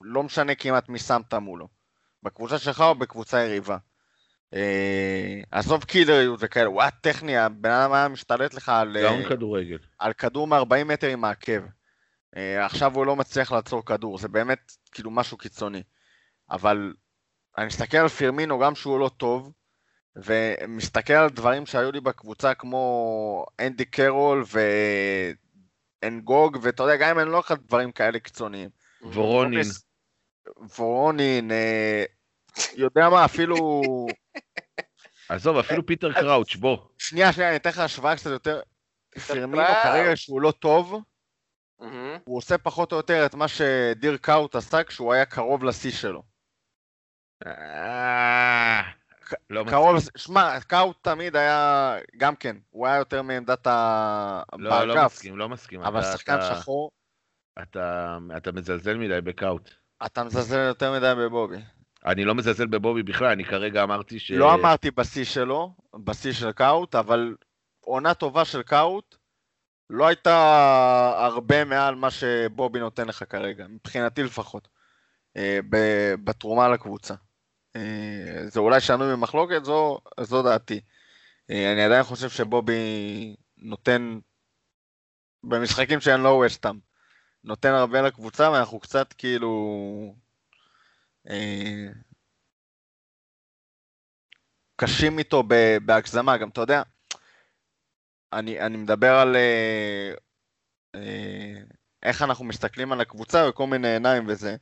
[0.01, 1.67] לא משנה כמעט מי שמת מולו.
[2.25, 3.77] בקבוצה שלך או בקבוצה יריבה.
[4.53, 9.77] אה, עזוב קילריות וכאלה, היה טכני, הבן אדם היה משתלט לך על, אה, גאון כדורגל.
[9.99, 11.61] על כדור מ-40 מטר עם העקב.
[12.37, 15.83] אה, עכשיו הוא לא מצליח לעצור כדור, זה באמת כאילו משהו קיצוני.
[16.51, 16.93] אבל
[17.57, 19.51] אני מסתכל על פירמינו גם שהוא לא טוב,
[20.15, 24.43] ומסתכל על דברים שהיו לי בקבוצה כמו אנדי קרול
[26.03, 28.69] ואנגוג, ואתה יודע, גם אם אני לא על דברים כאלה קיצוניים.
[29.01, 29.61] וורונין.
[30.77, 32.03] וורונין, אה,
[32.75, 33.81] יודע מה, אפילו...
[35.29, 36.77] עזוב, אפילו פיטר קראוץ', בוא.
[36.97, 38.61] שנייה, שנייה, אני אתן לך השוואה קצת יותר.
[39.27, 39.83] פירמינו קראוץ'.
[39.83, 41.01] כרגע שהוא לא טוב.
[42.25, 46.23] הוא עושה פחות או יותר את מה שדירק קאוט עשה כשהוא היה קרוב לשיא שלו.
[47.45, 48.81] אה,
[49.49, 49.63] לא.
[49.69, 54.41] קרוב, שמע, קאוט תמיד היה, גם כן, הוא היה יותר מעמדת ה...
[54.57, 55.81] לא, לא מסכים, לא מסכים.
[55.81, 56.91] אבל שחקן שחור,
[57.61, 59.69] אתה אתה מזלזל מדי בקאוט.
[60.05, 61.57] אתה מזלזל יותר מדי בבובי.
[62.05, 64.31] אני לא מזלזל בבובי בכלל, אני כרגע אמרתי ש...
[64.31, 67.35] לא אמרתי בשיא שלו, בשיא של קאוט, אבל
[67.79, 69.15] עונה טובה של קאוט
[69.89, 70.35] לא הייתה
[71.17, 74.67] הרבה מעל מה שבובי נותן לך כרגע, מבחינתי לפחות,
[75.37, 75.59] אה,
[76.23, 77.13] בתרומה לקבוצה.
[77.75, 80.81] אה, זה אולי שנוי במחלוקת, זו, זו דעתי.
[81.49, 84.19] אה, אני עדיין חושב שבובי נותן,
[85.43, 86.79] במשחקים שאין לו ווסטאם,
[87.43, 90.24] נותן הרבה לקבוצה, ואנחנו קצת כאילו...
[91.29, 91.87] אה,
[94.75, 95.43] קשים איתו
[95.85, 96.81] בהגזמה, גם אתה יודע,
[98.33, 100.13] אני, אני מדבר על אה,
[100.95, 101.53] אה,
[102.03, 104.55] איך אנחנו מסתכלים על הקבוצה וכל מיני עיניים וזה,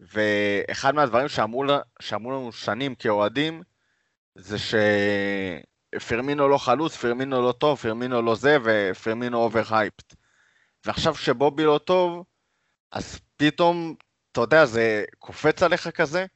[0.00, 1.64] ואחד מהדברים שאמרו,
[2.00, 3.62] שאמרו לנו שנים כאוהדים,
[4.34, 4.56] זה
[5.94, 10.14] שפרמינו לא חלוץ, פרמינו לא טוב, פרמינו לא זה, ופרמינו overhyped.
[10.86, 12.24] ועכשיו שבובי לא טוב,
[12.92, 13.94] אז פתאום,
[14.32, 16.26] אתה יודע, זה קופץ עליך כזה,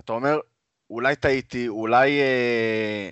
[0.00, 0.38] אתה אומר,
[0.90, 3.10] אולי טעיתי, אולי, אה,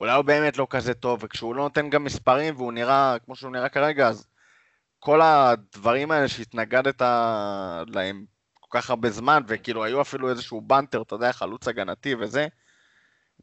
[0.00, 3.52] אולי הוא באמת לא כזה טוב, וכשהוא לא נותן גם מספרים והוא נראה כמו שהוא
[3.52, 4.26] נראה כרגע, אז
[4.98, 7.02] כל הדברים האלה שהתנגדת
[7.86, 8.24] להם
[8.60, 12.46] כל כך הרבה זמן, וכאילו היו אפילו איזשהו בנטר, אתה יודע, חלוץ הגנתי וזה,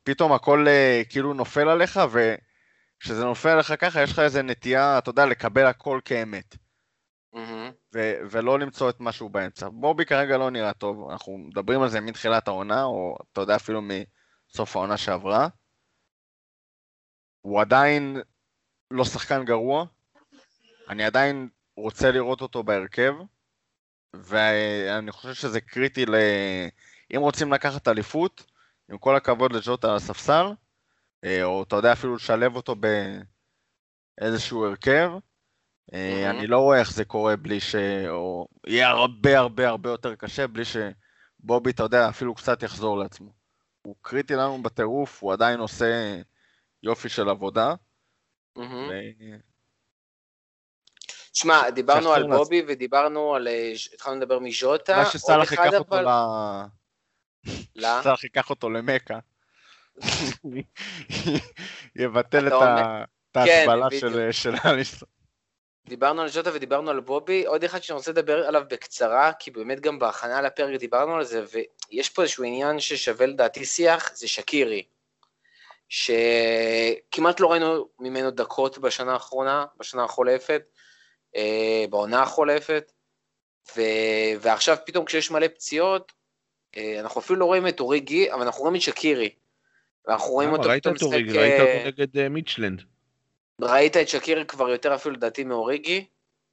[0.03, 5.09] פתאום הכל אה, כאילו נופל עליך, וכשזה נופל עליך ככה, יש לך איזה נטייה, אתה
[5.09, 6.62] יודע, לקבל הכל כאמת.
[7.93, 9.69] ו- ולא למצוא את משהו באמצע.
[9.69, 13.81] בובי כרגע לא נראה טוב, אנחנו מדברים על זה מתחילת העונה, או אתה יודע אפילו
[13.81, 15.47] מסוף העונה שעברה.
[17.41, 18.21] הוא עדיין
[18.91, 19.85] לא שחקן גרוע,
[20.89, 23.13] אני עדיין רוצה לראות אותו בהרכב,
[24.13, 26.15] ואני חושב שזה קריטי ל...
[27.15, 28.45] אם רוצים לקחת אליפות,
[28.91, 30.45] עם כל הכבוד לג'וטה על הספסל,
[31.23, 32.75] אה, או אתה יודע אפילו לשלב אותו
[34.19, 35.11] באיזשהו הרכב,
[35.91, 36.37] מהמם.
[36.39, 37.75] אני לא רואה איך זה קורה בלי ש...
[38.09, 43.31] או יהיה הרבה הרבה הרבה יותר קשה בלי שבובי, אתה יודע, אפילו קצת יחזור לעצמו.
[43.81, 46.15] הוא קריטי לנו בטירוף, הוא עדיין עושה
[46.83, 47.73] יופי של עבודה.
[48.55, 48.89] מהמם.
[48.89, 49.53] ו-
[51.33, 53.47] שמע, דיברנו על בובי ודיברנו על...
[53.47, 54.97] אה, התחלנו לדבר מז'וטה.
[54.97, 56.05] עוד שסאלח ייקח אותו ל...
[57.75, 57.91] לא?
[58.03, 59.19] סאלח ייקח אותו למכה.
[61.95, 62.53] יבטל את
[63.33, 63.87] כן, ההסבלה.
[63.99, 65.12] של- של אליסון.
[65.87, 69.79] דיברנו על ז'וטה ודיברנו על בובי, עוד אחד שאני רוצה לדבר עליו בקצרה, כי באמת
[69.79, 74.83] גם בהכנה לפרק דיברנו על זה, ויש פה איזשהו עניין ששווה לדעתי שיח, זה שקירי.
[75.89, 80.61] שכמעט לא ראינו ממנו דקות בשנה האחרונה, בשנה החולפת,
[81.35, 82.91] אה, בעונה החולפת,
[83.77, 83.81] ו...
[84.41, 86.11] ועכשיו פתאום כשיש מלא פציעות,
[86.77, 89.29] אה, אנחנו אפילו לא רואים את אוריגי, אבל אנחנו רואים את שקירי.
[90.07, 90.57] ואנחנו רואים למה?
[90.57, 91.17] אותו ראית פתאום אותו, משחק...
[91.17, 91.37] ריגי?
[91.37, 92.81] ראית אה, אותו נגד אה, מיטשלנד.
[93.63, 96.05] ראית את שקירי כבר יותר אפילו לדעתי מאוריגי.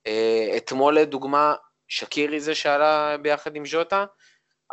[0.06, 1.54] אה, אתמול לדוגמה,
[1.88, 4.04] שקירי זה שעלה ביחד עם ז'וטה.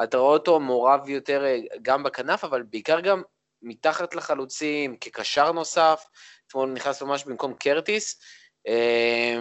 [0.04, 3.21] אתה רואה אותו מעורב יותר אה, גם בכנף, אבל בעיקר גם
[3.62, 6.06] מתחת לחלוצים, כקשר נוסף.
[6.47, 8.19] אתמול נכנס ממש במקום קרטיס.
[8.67, 9.39] אה,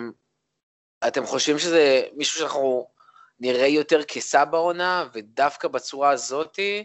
[1.09, 2.89] אתם חושבים שזה מישהו שאנחנו
[3.41, 6.85] נראה יותר כסע בעונה, ודווקא בצורה הזאתי,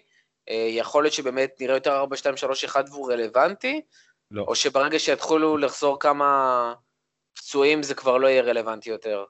[0.50, 3.82] יכול להיות שבאמת נראה יותר 4, 2, 3, 1 והוא רלוונטי?
[4.32, 4.46] לא.
[4.48, 6.74] או שברגע שיתחילו לחזור כמה
[7.34, 9.24] פצועים זה כבר לא יהיה רלוונטי יותר,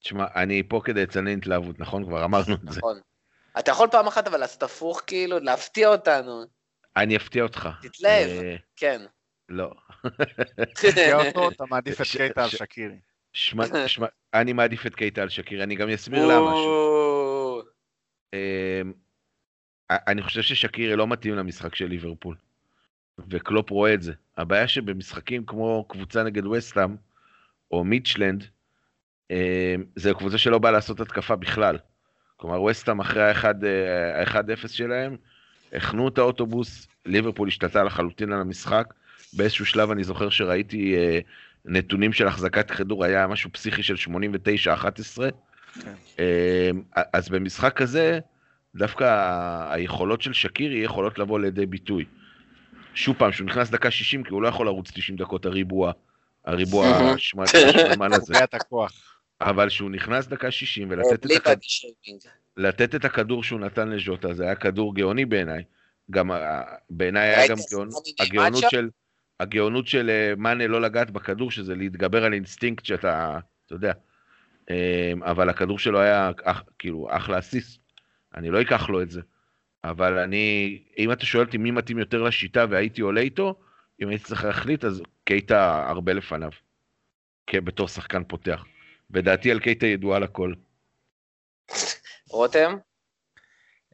[0.00, 2.04] תשמע, אני פה כדי לצנן התלהבות, נכון?
[2.04, 2.78] כבר אמרנו את זה.
[2.78, 3.00] נכון?
[3.58, 6.44] אתה יכול פעם אחת אבל לעשות הפוך כאילו, להפתיע אותנו,
[6.96, 7.68] אני אפתיע אותך.
[7.82, 8.28] תתלהב.
[8.28, 9.02] אה, כן.
[9.48, 9.70] לא.
[10.74, 12.98] תפתיע אותו, אתה מעדיף את קייטה על שקירי.
[13.32, 16.52] שמע, שמע, אני מעדיף את קייטה על שקירי, אני גם אסביר למה.
[18.32, 18.92] אמ,
[19.90, 22.36] אני חושב ששקירי לא מתאים למשחק של ליברפול,
[23.30, 24.12] וקלופ רואה את זה.
[24.36, 26.96] הבעיה שבמשחקים כמו קבוצה נגד וסטאם,
[27.70, 28.44] או מיטשלנד,
[29.30, 29.36] אמ,
[29.96, 31.78] זה קבוצה שלא באה לעשות התקפה בכלל.
[32.36, 35.16] כלומר, וסטאם אחרי ה-1-0 שלהם,
[35.72, 38.94] הכנו את האוטובוס, ליברפול השתלטה לחלוטין על המשחק.
[39.32, 41.18] באיזשהו שלב אני זוכר שראיתי אה,
[41.64, 45.22] נתונים של החזקת כדור, היה משהו פסיכי של 89-11.
[45.82, 45.94] כן.
[46.18, 48.18] אמ, אז במשחק הזה,
[48.74, 49.04] דווקא
[49.70, 52.04] היכולות של שקירי יכולות לבוא לידי ביטוי.
[52.96, 55.92] שוב פעם, שהוא נכנס דקה 60, כי הוא לא יכול לרוץ 90 דקות הריבוע,
[56.44, 57.40] הריבוע השמ-
[57.92, 58.32] השמאל הזה.
[59.40, 61.56] אבל שהוא נכנס דקה 60 אה, ולתת את, הכד...
[62.56, 65.62] לתת את הכדור שהוא נתן לז'וטה, זה היה כדור גאוני בעיניי.
[66.10, 67.88] גם ה- בעיניי היה גם גאונ...
[68.20, 68.64] הגאונות?
[68.70, 68.88] של,
[69.40, 73.92] הגאונות של אה, מאנה לא לגעת בכדור, שזה להתגבר על אינסטינקט שאתה, אתה יודע.
[75.22, 77.80] אבל הכדור שלו היה אח, כאילו אחלה אסיסט.
[78.36, 79.20] אני לא אקח לו את זה.
[79.90, 83.54] אבל אני, אם אתה שואל אותי מי מתאים יותר לשיטה והייתי עולה איתו,
[84.02, 86.50] אם הייתי צריך להחליט, אז קייטה הרבה לפניו.
[87.54, 88.64] בתור שחקן פותח.
[89.10, 90.52] ודעתי על קייטה ידועה לכל.
[92.30, 92.76] רותם?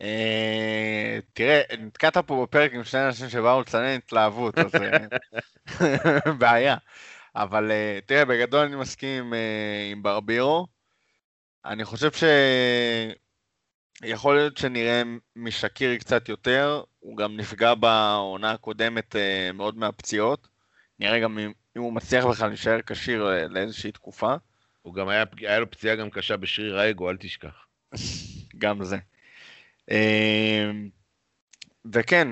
[0.02, 6.76] אה, תראה, נתקעת פה בפרק עם שני אנשים שבאו לצנן התלהבות, אז אה, בעיה.
[7.37, 9.35] אבל אה, תראה, בגדול אני מסכים עם,
[9.92, 10.66] עם ברבירו.
[11.64, 12.11] אני חושב
[14.04, 15.02] שיכול להיות שנראה
[15.36, 20.48] משקירי קצת יותר, הוא גם נפגע בעונה הקודמת אה, מאוד מהפציעות.
[20.98, 24.34] נראה גם אם, אם הוא מצליח בכלל להישאר כשיר אה, לאיזושהי תקופה.
[24.82, 27.66] הוא גם היה, היה לו פציעה גם קשה בשריר האגו, אל תשכח.
[28.58, 28.96] גם זה.
[29.90, 30.88] אמ,
[31.92, 32.28] וכן,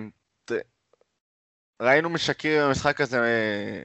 [1.80, 3.82] ראינו משקירי במשחק הזה אה,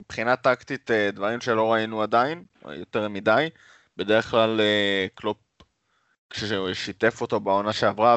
[0.00, 3.48] מבחינה טקטית אה, דברים שלא ראינו עדיין, יותר מדי.
[3.96, 5.36] בדרך כלל אה, קלופ,
[6.34, 8.16] כשהוא שיתף אותו בעונה שעברה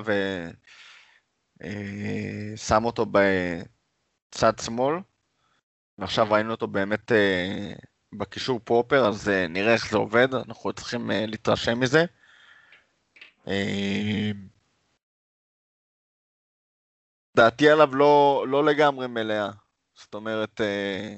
[1.59, 4.95] ושם אותו בצד שמאל,
[5.97, 7.73] ועכשיו ראינו אותו באמת אה,
[8.13, 12.05] בקישור פרופר, אז אה, נראה איך זה עובד, אנחנו צריכים אה, להתרשם מזה.
[13.47, 14.31] אה,
[17.35, 19.49] דעתי עליו לא, לא לגמרי מלאה.
[19.95, 21.15] זאת אומרת, אה,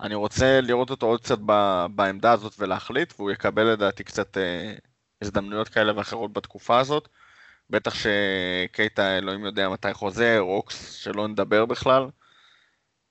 [0.00, 1.38] אני רוצה לראות אותו עוד קצת
[1.94, 4.74] בעמדה הזאת ולהחליט, והוא יקבל לדעתי קצת אה,
[5.24, 7.08] הזדמנויות כאלה ואחרות בתקופה הזאת.
[7.70, 12.06] בטח שקייטה, אלוהים יודע מתי חוזר, רוקס, שלא נדבר בכלל.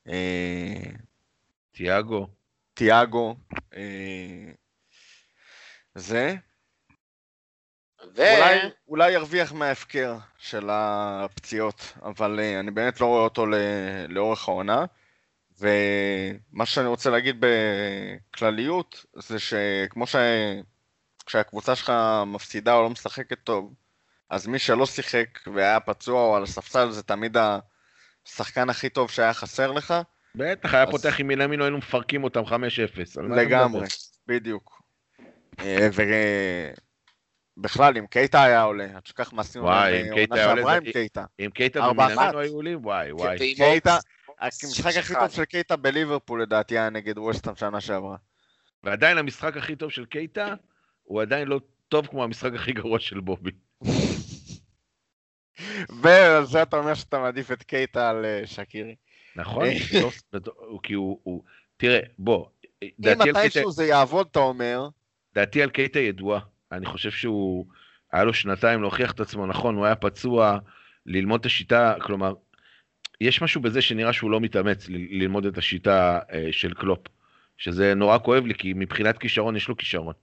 [0.08, 0.82] אה,
[1.72, 2.28] תיאגו,
[2.74, 3.36] תיאגו,
[3.76, 4.52] אה,
[5.96, 6.36] זה.
[8.16, 8.22] ו...
[8.22, 13.56] אולי, אולי ירוויח מההפקר של הפציעות, אבל uh, אני באמת לא רואה אותו ל,
[14.10, 14.86] לאורך העונה.
[15.60, 20.16] ומה שאני רוצה להגיד בכלליות, זה שכמו ש...
[21.26, 21.94] כשהקבוצה שלך
[22.28, 23.74] מפסידה או לא משחקת טוב,
[24.30, 27.38] אז מי שלא שיחק והיה פצוע או על הספסל זה תמיד
[28.26, 29.94] השחקן הכי טוב שהיה חסר לך.
[30.36, 32.50] בטח, היה אז- פותח עם מינמינו, היינו מפרקים אותם 5-0.
[33.18, 33.88] על מה אתה לגמרי?
[34.28, 34.82] בדיוק.
[35.60, 35.88] אה,
[37.58, 41.26] ובכלל, אם קייטה היה עולה, את שכח מה עשינו עונה שעברה עם קייטה.
[41.40, 42.36] אם קייטה אחת.
[42.36, 43.56] היו עולים, וואי, וואי.
[43.56, 43.98] קייטה,
[44.40, 48.18] המשחק הכי טוב של קייטה בליברפול לדעתי היה נגד ווסטהאם שנה שעברה.
[48.84, 50.54] ועדיין המשחק הכי טוב של קייטה,
[51.04, 53.52] הוא עדיין לא טוב כמו המשחק הכי גרוע של בובי.
[56.02, 58.96] ועל זה אתה אומר שאתה מעדיף את קייטה על אה, שקירי.
[59.36, 59.66] נכון?
[59.66, 60.00] אה.
[60.58, 61.44] הוא- כי הוא, הוא...
[61.78, 62.46] תראה, בוא,
[62.84, 62.90] אם
[63.38, 64.88] מתישהו זה יעבוד, אתה אומר,
[65.36, 66.40] דעתי על קייטה ידועה.
[66.72, 67.66] אני חושב שהוא,
[68.12, 70.60] היה לו שנתיים להוכיח את עצמו, נכון, הוא היה פצוע,
[71.06, 72.34] ללמוד את השיטה, כלומר,
[73.22, 77.00] יש משהו בזה שנראה שהוא לא מתאמץ ללמוד את השיטה אה, של קלופ,
[77.58, 80.14] שזה נורא כואב לי, כי מבחינת כישרון יש לו כישרון.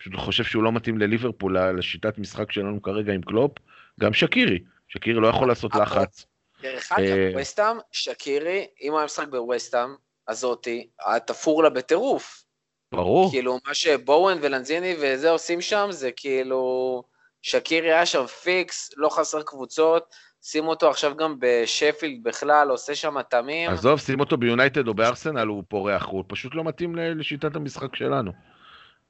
[0.00, 3.52] פשוט חושב שהוא לא מתאים לליברפול, לשיטת משחק שלנו כרגע עם קלופ,
[4.00, 4.58] גם שקירי.
[4.88, 6.26] שקירי לא יכול לעשות לחץ.
[6.62, 9.88] דרך אגב, אה, ווסטהאם, שקירי, אם הוא היה משחק בווסטהאם,
[10.28, 10.88] הזאתי,
[11.26, 12.44] תפור לה בטירוף.
[12.92, 13.30] ברור.
[13.30, 17.02] כאילו, מה שבואן ולנזיני וזה עושים שם, זה כאילו...
[17.42, 23.22] שקירי היה שם פיקס, לא חסר קבוצות, שימו אותו עכשיו גם בשפילד בכלל, עושה שם
[23.22, 23.70] תמים.
[23.70, 28.32] עזוב, שים אותו ביונייטד או בארסנל, הוא פורח, הוא פשוט לא מתאים לשיטת המשחק שלנו.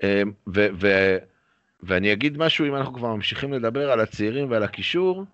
[0.03, 0.23] אה,
[0.55, 1.19] ו- ו-
[1.83, 5.25] ואני אגיד משהו, אם אנחנו כבר ממשיכים לדבר על הצעירים ועל הקישור,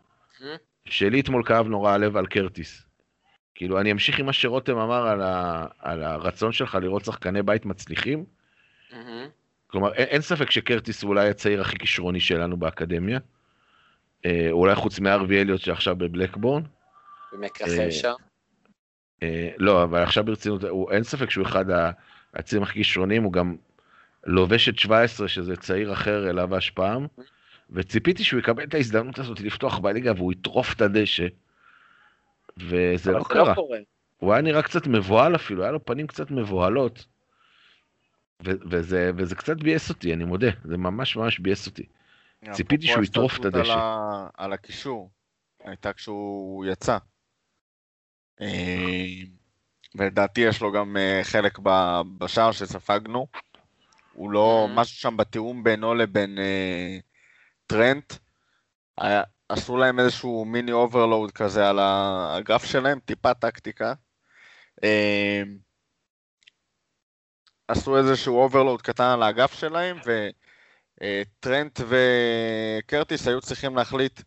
[0.43, 0.57] אה?
[0.85, 2.87] שלי אתמול כאב נורא הלב על קרטיס.
[3.55, 7.67] כאילו, אני אמשיך עם מה שרותם אמר על, ה- על הרצון שלך לראות שחקני בית
[7.67, 8.25] מצליחים.
[8.93, 9.29] מהמם.
[9.67, 13.19] כלומר, אין, אין ספק שקרטיס הוא אולי הצעיר הכי כישרוני שלנו באקדמיה.
[14.27, 16.63] אה, אולי חוץ מארווי אליוט שעכשיו בבלקבורן.
[17.33, 18.13] ומככב אה, שם.
[19.23, 21.65] אה, לא, אבל עכשיו ברצינות, הוא, אין ספק שהוא אחד
[22.35, 23.57] הצעירים הכי כישרוניים, הוא גם
[24.27, 27.07] לובש את 17, שזה צעיר אחר אליו השפעם,
[27.71, 31.27] וציפיתי שהוא יקבל את ההזדמנות הזאת לפתוח בליגה והוא יטרוף את הדשא,
[32.59, 33.55] וזה לא לא קרה.
[33.55, 33.79] קורה.
[34.17, 37.07] הוא היה נראה קצת מבוהל אפילו, היה לו פנים קצת מבוהלות.
[38.45, 41.87] ו- וזה, וזה קצת ביאס אותי, אני מודה, זה ממש ממש ביאס אותי.
[42.51, 43.73] ציפיתי שהוא יטרוף את הדשא.
[43.73, 45.11] על ה- על הקישור,
[45.65, 46.99] הייתה כשהוא יצא.
[48.41, 49.05] אה,
[49.95, 51.59] ולדעתי יש לו גם אה, חלק
[52.19, 53.27] בשער שספגנו.
[54.17, 54.73] הוא לא, Mhm.
[54.75, 56.99] משהו שם בתיאום בינו לבין אה,
[57.67, 58.13] טרנט.
[58.99, 63.95] היה- עשו להם איזשהו מיני overload כזה על האגף שלהם, טיפה טקטיקה.
[64.85, 65.43] אה,
[67.69, 69.97] עשו איזשהו overload קטן על האגף שלהם,
[71.03, 74.21] וטרנט וקרטיס היו צריכים להחליט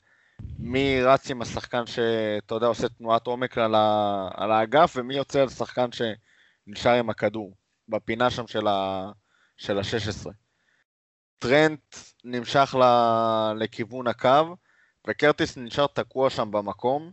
[0.60, 4.28] מי רץ עם השחקן שאתה יודע עושה תנועת עומק על, ה...
[4.34, 7.56] על האגף, ומי יוצא על שחקן שנשאר עם הכדור,
[7.88, 9.12] בפינה שם של, ה...
[9.60, 10.30] של ה-16.
[11.40, 12.84] טרנט נמשך ל...
[13.64, 14.56] לכיוון הקו,
[15.08, 17.12] וקרטיס נשאר תקוע שם במקום,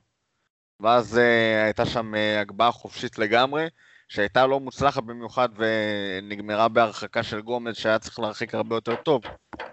[0.81, 3.69] ואז uh, הייתה שם uh, הגבהה חופשית לגמרי,
[4.09, 9.23] שהייתה לא מוצלחת במיוחד ונגמרה בהרחקה של גומז שהיה צריך להרחיק הרבה יותר טוב,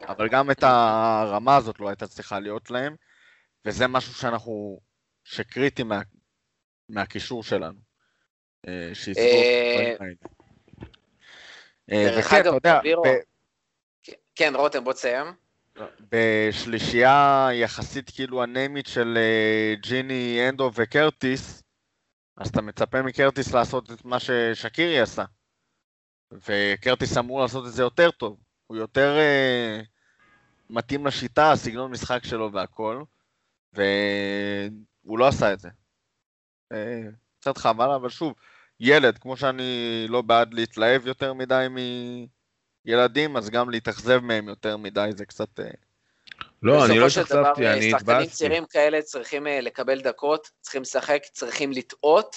[0.07, 2.95] אבל גם את הרמה הזאת לא הייתה צריכה להיות להם,
[3.65, 4.79] וזה משהו שאנחנו,
[5.23, 6.01] שקריטי מה,
[6.89, 7.79] מהקישור שלנו.
[8.67, 10.13] אה, שיסגור את הדברים האלה.
[10.23, 10.41] אה, דרך
[11.89, 12.79] וכן, אגב, אתה יודע,
[14.35, 15.25] כן, רותם, בוא תסיים.
[16.11, 21.63] בשלישייה יחסית כאילו אנמית של אה, ג'יני, אנדו וקרטיס,
[22.37, 25.23] אז אתה מצפה מקרטיס לעשות את מה ששקירי עשה.
[26.31, 28.37] וקרטיס אמור לעשות את זה יותר טוב.
[28.67, 29.81] הוא יותר אה,
[30.69, 33.03] מתאים לשיטה, הסגנון משחק שלו והכל,
[33.73, 35.69] והוא לא עשה את זה.
[36.71, 37.01] אה,
[37.39, 38.33] קצת חבל, אבל שוב,
[38.85, 41.67] ילד, כמו שאני לא בעד להתלהב יותר מדי
[42.85, 45.59] מילדים, אז גם להתאכזב מהם יותר מדי זה קצת...
[45.59, 45.65] אה,
[46.63, 48.35] לא, אני לא בסופו של דבר, התאכזבתי, אני שחקנים התבאסתי.
[48.35, 52.35] צעירים כאלה צריכים אה, לקבל דקות, צריכים לשחק, צריכים לטעות,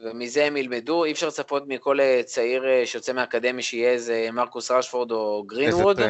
[0.00, 1.04] ומזה הם ילמדו.
[1.04, 6.00] אי אפשר לצפות מכל אה, צעיר אה, שיוצא מהאקדמיה שיהיה איזה מרקוס רשפורד או גרינווד.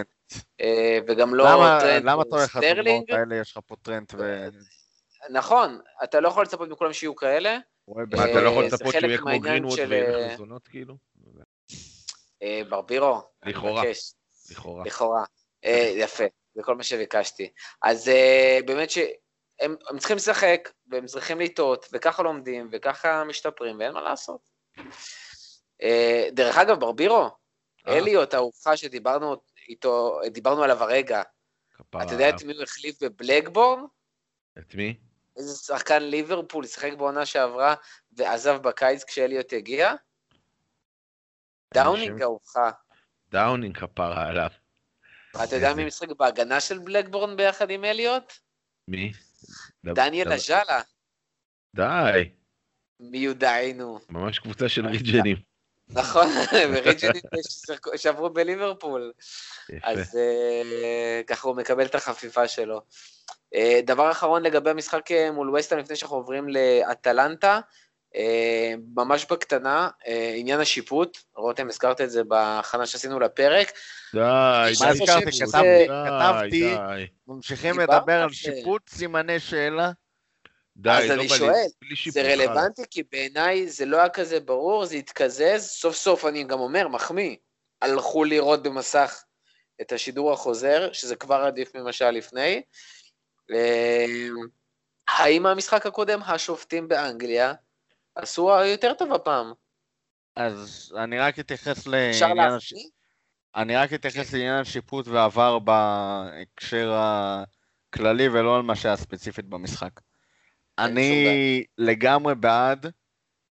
[0.60, 3.10] אה, וגם לא למה, טרנט למה אתה הולך לדוגמאות.
[3.10, 4.48] האלה, יש לך פה טרנט ו...
[5.30, 7.58] נכון, אתה לא יכול לצפות מכולם שיהיו כאלה.
[7.88, 10.96] מה, אתה לא יכול אה, לצפות שהוא יהיה כמו גרינווד וילך אה, לזונות כאילו?
[12.42, 13.82] אה, ברבירו, אני לכאורה.
[13.82, 14.12] מבקש.
[14.50, 14.84] לכאורה.
[14.84, 15.24] לכאורה.
[15.96, 16.24] יפה,
[16.54, 17.52] זה כל מה שביקשתי.
[17.82, 18.10] אז
[18.66, 24.50] באמת שהם הם צריכים לשחק, והם צריכים לטעות, וככה לומדים, וככה משתפרים, ואין מה לעשות.
[26.32, 27.28] דרך אגב, ברבירו.
[27.86, 29.36] אליוט, אהובך שדיברנו
[29.68, 31.22] איתו, דיברנו עליו הרגע,
[31.80, 32.28] אתה יודע.
[32.28, 33.84] את מי הוא החליף בבלקבורן?
[34.58, 34.94] את מי?
[35.36, 37.74] איזה שחקן ליברפול שיחק בעונה שעברה
[38.12, 39.94] ועזב בקיץ כשאליוט הגיע?
[41.74, 42.58] דאונינג אהובך.
[43.30, 44.50] דאונינג כפרה עליו.
[45.44, 48.32] אתה יודע מי משחק בהגנה של בלקבורן ביחד עם אליוט?
[48.88, 49.12] מי?
[49.84, 50.82] דניאל אג'אלה.
[51.76, 52.32] די,
[53.00, 53.98] מיודענו.
[54.08, 55.51] ממש קבוצה של ריג'נים.
[55.94, 56.26] נכון,
[56.72, 57.24] וריג'נית
[57.96, 59.12] שעברו בליברפול.
[59.82, 62.80] אז אה, ככה הוא מקבל את החפיפה שלו.
[63.54, 67.60] אה, דבר אחרון לגבי המשחק אה, מול וסטהאם, לפני שאנחנו עוברים לאטלנטה,
[68.96, 69.88] ממש בקטנה,
[70.36, 73.72] עניין השיפוט, רותם, הזכרת את זה בהכנה שעשינו לפרק.
[74.14, 74.20] די,
[74.68, 74.74] די.
[75.24, 78.32] כתבתי- די, כתבתי- די, ממשיכים לדבר על.
[78.32, 79.90] שיפוט, סימני שאלה.
[80.82, 82.32] די, אז לא אני לי- שואל, שיפוט זה.
[82.32, 86.88] רלוונטי, כי בעיניי זה לא היה כזה ברור, זה התקזז, סוף סוף אני גם אומר,
[86.88, 87.36] מחמיא,
[87.82, 89.22] הלכו לראות במסך
[89.80, 92.62] את השידור החוזר, שזה כבר עדיף ממה שהיה לפני.
[93.50, 94.06] אה,
[95.08, 97.54] האם המשחק הקודם, השופטים באנגליה,
[98.14, 99.52] עשו יותר טוב הפעם?
[100.36, 102.74] אז אני רק אתייחס לעניין הש...
[103.56, 109.90] אני רק אתייחס לעניין השיפוט ועבר בהקשר הכללי ולא על מה שהיה ספציפית במשחק.
[110.78, 112.86] אני לגמרי בעד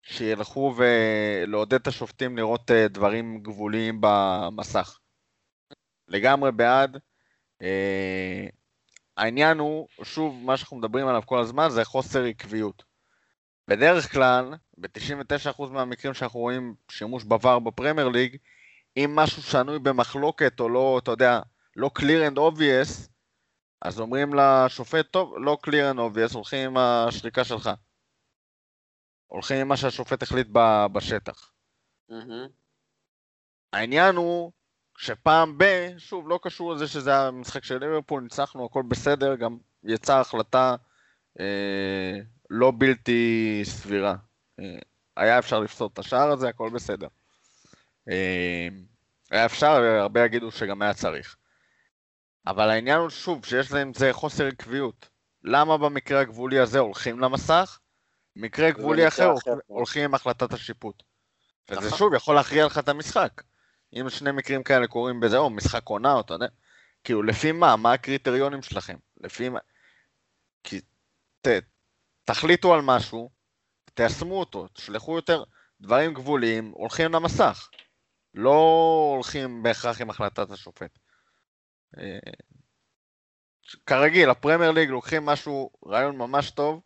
[0.02, 4.98] שילכו ולעודד את השופטים לראות אה, דברים גבוליים במסך.
[6.08, 6.98] לגמרי בעד.
[7.62, 8.46] אה,
[9.16, 12.84] העניין הוא, שוב, מה שאנחנו מדברים עליו כל הזמן זה חוסר עקביות.
[13.68, 18.36] בדרך כלל, ב-99% מהמקרים שאנחנו רואים שימוש בVAR בפרמייר ליג,
[18.96, 21.40] אם משהו שנוי במחלוקת או לא, אתה יודע,
[21.76, 23.08] לא clear and obvious,
[23.82, 27.70] אז אומרים לשופט, טוב, לא clear and obvious, הולכים עם השריקה שלך.
[29.26, 30.46] הולכים עם מה שהשופט החליט
[30.92, 31.52] בשטח.
[32.08, 32.46] מהמם.
[33.72, 34.52] העניין הוא
[34.98, 35.64] שפעם ב,
[35.98, 40.76] שוב, לא קשור לזה שזה המשחק של ליברפול, ניצחנו, הכל בסדר, גם יצאה החלטה
[41.40, 42.18] אה,
[42.50, 44.14] לא בלתי סבירה.
[44.60, 44.78] אה,
[45.16, 47.08] היה אפשר לפסול את השער הזה, הכל בסדר.
[48.10, 48.68] אה,
[49.30, 51.36] היה אפשר, הרבה יגידו שגם היה צריך.
[52.48, 55.08] אבל העניין הוא שוב, שיש להם זה חוסר עקביות.
[55.44, 57.78] למה במקרה הגבולי הזה הולכים למסך?
[58.36, 59.54] במקרה גבולי אחר אחר.
[59.66, 61.02] הולכים עם החלטת השיפוט.
[61.70, 61.98] וזה נכון.
[61.98, 63.42] שוב יכול להכריע לך את המשחק.
[63.92, 66.46] אם שני מקרים כאלה קורים בזה, או משחק עונה, או אתה יודע,
[67.04, 67.76] כאילו לפי מה?
[67.76, 68.96] מה הקריטריונים שלכם?
[69.20, 69.58] לפי מה?
[70.64, 70.80] כי
[71.40, 71.48] ת,
[72.24, 73.30] תחליטו על משהו,
[73.94, 75.44] תיישמו אותו, תשלחו יותר
[75.80, 77.68] דברים גבוליים, הולכים למסך.
[78.34, 78.58] לא
[79.14, 80.98] הולכים בהכרח עם החלטת השופט.
[83.86, 86.80] כרגיל, הפרמייר ליג לוקחים משהו, רעיון ממש טוב,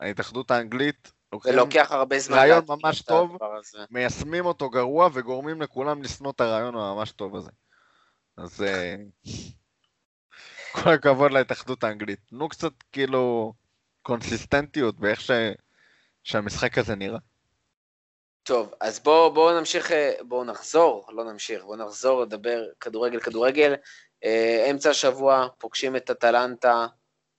[0.00, 2.36] ההתאחדות האנגלית, זה לוקחים, לוקח הרבה זמן.
[2.36, 3.36] רעיון ממש טוב.
[3.90, 7.50] מיישמים אותו גרוע וגורמים לכולם לשנוא את הרעיון הממש טוב הזה.
[8.36, 8.96] אז אה,
[10.72, 12.20] כל הכבוד להתאחדות האנגלית.
[12.26, 13.52] תנו קצת כאילו
[14.02, 15.30] קונסיסטנטיות באיך ש...
[16.22, 17.18] שהמשחק הזה נראה.
[18.44, 23.74] טוב, אז בואו בוא נמשיך, אה, בואו נחזור, לא נמשיך, בואו נחזור לדבר כדורגל כדורגל.
[24.24, 26.86] אה, אמצע השבוע פוגשים את אטלנטה,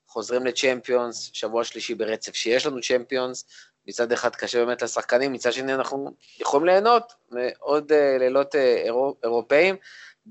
[0.08, 3.46] חוזרים לצ'מפיונס, שבוע שלישי ברצף שיש לנו צ'מפיונס.
[3.88, 9.16] מצד אחד קשה באמת לשחקנים, מצד שני אנחנו יכולים ליהנות מעוד אה, לילות אה, אירו,
[9.24, 9.76] אירופאים,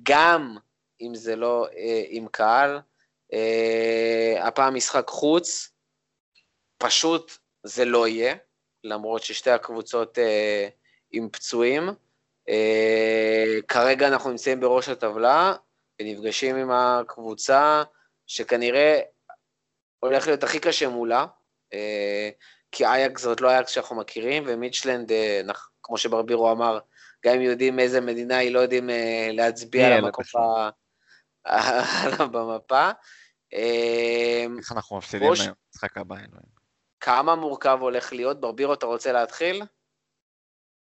[0.02, 0.56] גם
[1.00, 2.80] אם זה לא אה, עם קהל.
[3.32, 5.70] אה, הפעם משחק חוץ,
[6.78, 8.34] פשוט זה לא יהיה.
[8.84, 10.68] למרות ששתי הקבוצות אה,
[11.10, 11.88] עם פצועים.
[12.48, 15.54] אה, כרגע אנחנו נמצאים בראש הטבלה,
[16.00, 17.82] ונפגשים עם הקבוצה
[18.26, 19.00] שכנראה
[20.00, 21.26] הולך להיות הכי קשה מולה,
[21.72, 22.30] אה,
[22.72, 25.40] כי אייקס זאת לא אייקס שאנחנו מכירים, ומיצ'לנד, אה,
[25.82, 26.78] כמו שברבירו אמר,
[27.24, 30.24] גם אם יודעים איזה מדינה היא, לא יודעים אה, להצביע על המקום
[32.32, 32.90] במפה.
[33.54, 36.53] אה, איך אנחנו מפסידים להם במשחק הבא, אלוהים.
[37.04, 38.40] כמה מורכב הולך להיות?
[38.40, 39.62] ברבירו, אתה רוצה להתחיל?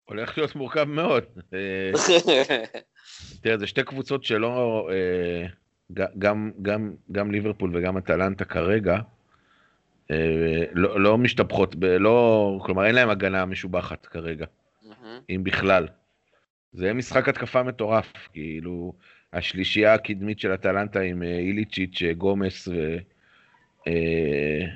[0.04, 1.24] הולך להיות מורכב מאוד.
[1.54, 1.92] אה,
[3.42, 5.46] תראה, זה שתי קבוצות שלא, אה,
[6.18, 8.98] גם, גם, גם ליברפול וגם אטלנטה כרגע,
[10.10, 14.46] אה, לא, לא משתפכות, ב, לא, כלומר אין להם הגנה משובחת כרגע,
[14.82, 15.20] מהמם.
[15.30, 15.88] אם בכלל.
[16.72, 18.92] זה משחק התקפה מטורף, כאילו,
[19.32, 22.96] השלישייה הקדמית של אטלנטה עם אה, איליצ'יץ', גומס ו,
[23.88, 24.66] אה,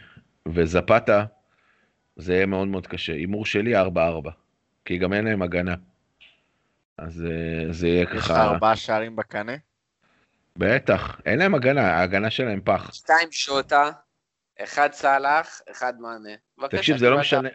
[0.49, 1.25] וזפתה,
[2.17, 3.13] זה יהיה מאוד מאוד קשה.
[3.13, 3.87] הימור שלי 4-4,
[4.85, 5.75] כי גם אין להם הגנה.
[6.99, 8.45] אז אה, זה יהיה יש לך ככה...
[8.45, 9.53] ארבעה שערים בקנה?
[10.57, 12.95] בטח, אין להם הגנה, ההגנה שלהם פח.
[12.95, 13.91] שתיים שוטה,
[14.63, 15.95] אחד סאלח, אחד.
[16.59, 17.21] בבקשה, תקשיב, זה לא.
[17.21, 17.49] משנה.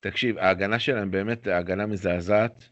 [0.00, 2.64] תקשיב, ההגנה שלהם באמת הגנה מזעזעת.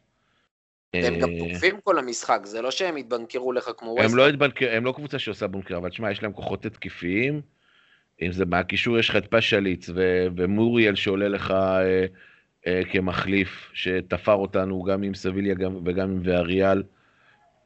[0.94, 4.14] הם גם אה, תוקפים כל המשחק, זה לא שהם התבנקרו לך כמו הם ווסט.
[4.14, 4.28] לא,
[4.70, 7.40] הם לא קבוצה שעושה בונקר, אבל תשמע, יש להם כוחות התקפיים.
[8.22, 12.06] אם זה מהקישור, יש לך את פשליץ ו- ומוריאל שעולה לך אה,
[12.66, 16.82] אה, כמחליף, שתפר אותנו גם עם סביליה גם, וגם עם ויאריאל.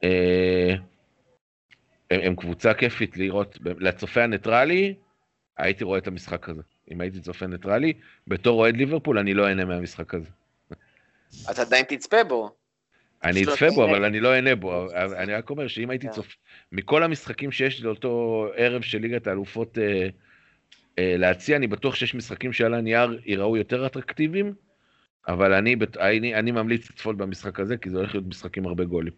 [0.05, 0.74] אה,
[2.11, 4.94] הם, הם קבוצה כיפית לראות, לצופה הניטרלי,
[5.59, 6.62] הייתי רואה את המשחק הזה.
[6.90, 7.92] אם הייתי צופה ניטרלי,
[8.26, 10.28] בתור אוהד ליברפול, אני לא אהנה מהמשחק הזה.
[11.50, 12.50] אתה עדיין תצפה בו.
[13.24, 13.84] אני לא אצפה בו.
[13.84, 14.86] אבל אני לא אהנה בו.
[15.16, 16.12] אני רק אומר שאם הייתי כן.
[16.12, 16.34] צופה...
[16.72, 20.09] מכל המשחקים שיש לאותו ערב של ליגת האלופות אה,
[20.99, 24.55] להציע, אני בטוח שיש משחקים שעל הנייר ייראו יותר אטרקטיביים,
[25.28, 28.66] אבל אני, בת- אני, אני ממליץ לצפות במשחק הזה, כי זה הולך להיות משחק עם
[28.66, 29.12] הרבה גולים.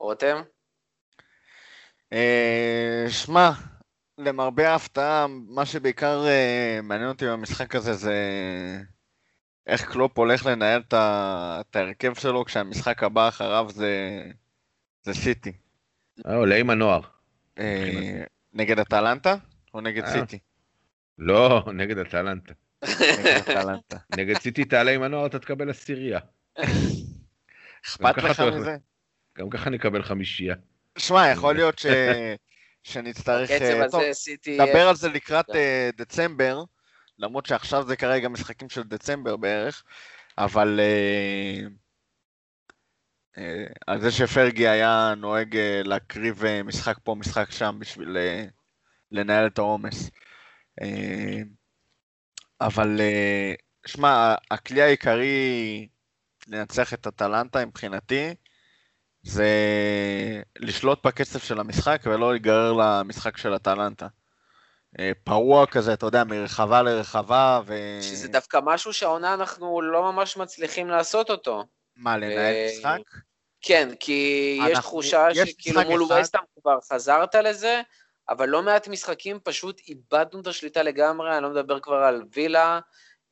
[0.00, 0.42] רותם?
[2.12, 3.50] אה, שמע,
[4.18, 8.14] למרבה ההפתעה, מה שבעיקר אה, מעניין אותי במשחק הזה זה
[9.66, 14.22] איך קלופ הולך לנהל את ההרכב שלו כשהמשחק הבא אחריו זה,
[15.02, 15.52] זה סיטי.
[16.26, 17.00] אה, עולה עם הנוער.
[17.58, 19.34] אה, נגד אטלנטה
[19.74, 20.12] או נגד אה.
[20.12, 20.38] סיטי?
[21.18, 22.54] לא, נגד אטלנטה.
[24.18, 26.20] נגד סיטי תעלה עם הנוער, אתה תקבל עשירייה.
[27.84, 28.76] אכפת לך מזה?
[29.38, 30.54] גם ככה נקבל חמישייה.
[30.98, 31.86] שמע, יכול להיות ש...
[32.84, 33.50] שנצטרך...
[33.50, 34.58] בקצב אה, הזה סיטי...
[34.60, 35.54] נדבר על זה לקראת כן.
[35.54, 36.64] אה, דצמבר,
[37.18, 39.82] למרות שעכשיו זה כרגע משחקים של דצמבר בערך,
[40.38, 40.80] אבל
[43.86, 48.16] על זה שפרגי היה נוהג להקריב משחק פה, משחק שם, בשביל
[49.12, 50.10] לנהל את העומס.
[50.82, 51.42] אה,
[52.60, 53.54] אבל, אה,
[53.86, 55.88] שמע, הכלי העיקרי
[56.48, 58.34] לנצח את אטלנטה מבחינתי,
[59.22, 59.48] זה
[60.58, 64.06] לשלוט בקצב של המשחק ולא להיגרר למשחק של אטלנטה.
[64.98, 67.98] אה, פרוע כזה, אתה יודע, מרחבה לרחבה, ו...
[68.02, 71.64] שזה דווקא משהו שהעונה אנחנו לא ממש מצליחים לעשות אותו.
[71.96, 73.20] מה, לנהל אה, משחק?
[73.62, 77.82] כן, כי יש אנחנו- תחושה יש שכאילו מול ווסטהאם כבר חזרת לזה,
[78.28, 82.80] אבל לא מעט משחקים פשוט איבדנו את השליטה לגמרי, אני לא מדבר כבר על וילה.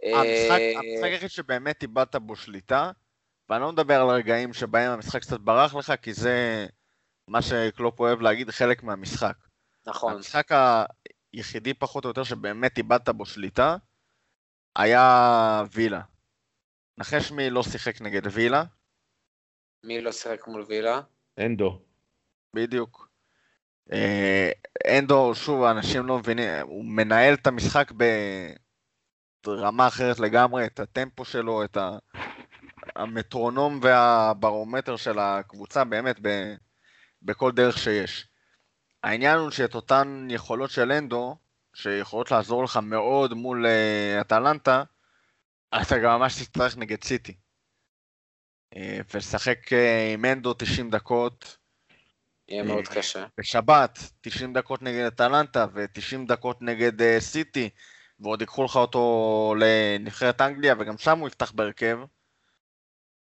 [0.02, 2.90] המשחק, אה, המשחק היחיד שבאמת איבדת בו שליטה,
[3.48, 6.66] ואני לא מדבר על רגעים שבהם המשחק קצת ברח לך, כי זה
[7.28, 9.36] מה שקלופ אוהב להגיד, חלק מהמשחק.
[9.86, 10.12] נכון.
[10.12, 10.48] המשחק
[11.32, 13.76] היחידי פחות או יותר שבאמת איבדת בו שליטה,
[14.78, 16.00] היה וילה.
[16.98, 18.62] נחש מי לא שיחק נגד וילה?
[19.84, 21.00] מי לא שיחק מול וילה?
[21.38, 21.82] אנדו.
[22.56, 23.09] בדיוק.
[23.92, 24.50] אה,
[24.98, 27.92] אנדו, שוב, אנשים לא מבינים, הוא מנהל את המשחק
[29.46, 31.98] ברמה אחרת לגמרי, את הטמפו שלו, את ה-
[32.96, 36.54] המטרונום והברומטר של הקבוצה, באמת, ב,
[37.22, 38.28] בכל דרך שיש.
[39.02, 41.36] העניין הוא שאת אותן יכולות של אנדו,
[41.74, 44.82] שיכולות לעזור לך מאוד מול אה, אטלנטה,
[45.82, 47.36] אתה גם ממש תצטרך נגד סיטי.
[48.76, 49.58] אה, ולשחק
[50.14, 51.59] עם אנדו 90 דקות,
[52.50, 53.24] יהיה אה, מאוד קשה.
[53.38, 57.70] בשבת, 90 דקות נגד אטלנטה ו-90 דקות נגד uh, סיטי,
[58.20, 61.98] ועוד ייקחו לך אותו לנבחרת אנגליה, וגם שם הוא יפתח בהרכב.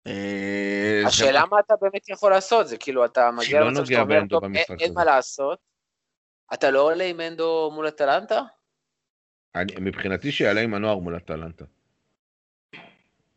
[0.07, 4.43] אה, השאלה מה אתה באמת יכול לעשות, זה כאילו אתה מגיע למצב שאתה אומר, טוב,
[4.43, 5.59] אין- אין הזה." מה לעשות.
[6.53, 8.41] אתה לא עולה עם אנדו מול אטלנטה?
[9.79, 11.65] מבחינתי שיעלה עם הנוער מול אטלנטה.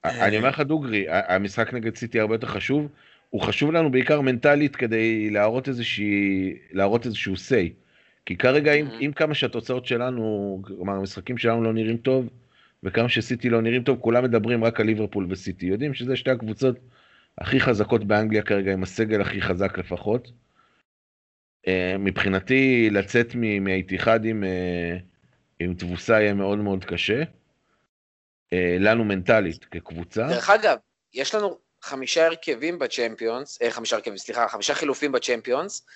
[0.05, 0.27] אה.
[0.27, 2.89] אני אומר לך דוגרי, המשחק נגד סיטי הרבה יותר חשוב.
[3.31, 7.73] הוא חשוב לנו בעיקר מנטלית כדי להראות איזושהי, להראות איזשהו say.
[8.27, 8.95] כי כרגע עם, Mhm.
[9.01, 12.29] עם כמה שהתוצאות שלנו, כלומר המשחקים שלנו לא נראים טוב,
[12.83, 15.67] וכמה שסיטי לא נראים טוב, כולם מדברים רק על ליברפול וסיטי.
[15.67, 16.77] יודעים שזה שתי הקבוצות
[17.39, 20.33] הכי חזקות באנגליה כרגע, עם הסגל הכי חזק לפחות.
[21.69, 24.97] אה, מבחינתי לצאת מהאיתיחד עם, אה,
[25.61, 27.23] עם תבוסה יהיה מאוד מאוד קשה.
[28.53, 30.29] אה, לנו מנטלית כקבוצה.
[30.29, 30.77] דרך אגב,
[31.15, 35.87] יש לנו חמישה הרכבים בצ'מפיונס, אה, חמישה הרכבים, סליחה, חמישה חילופים בצ'מפיונס.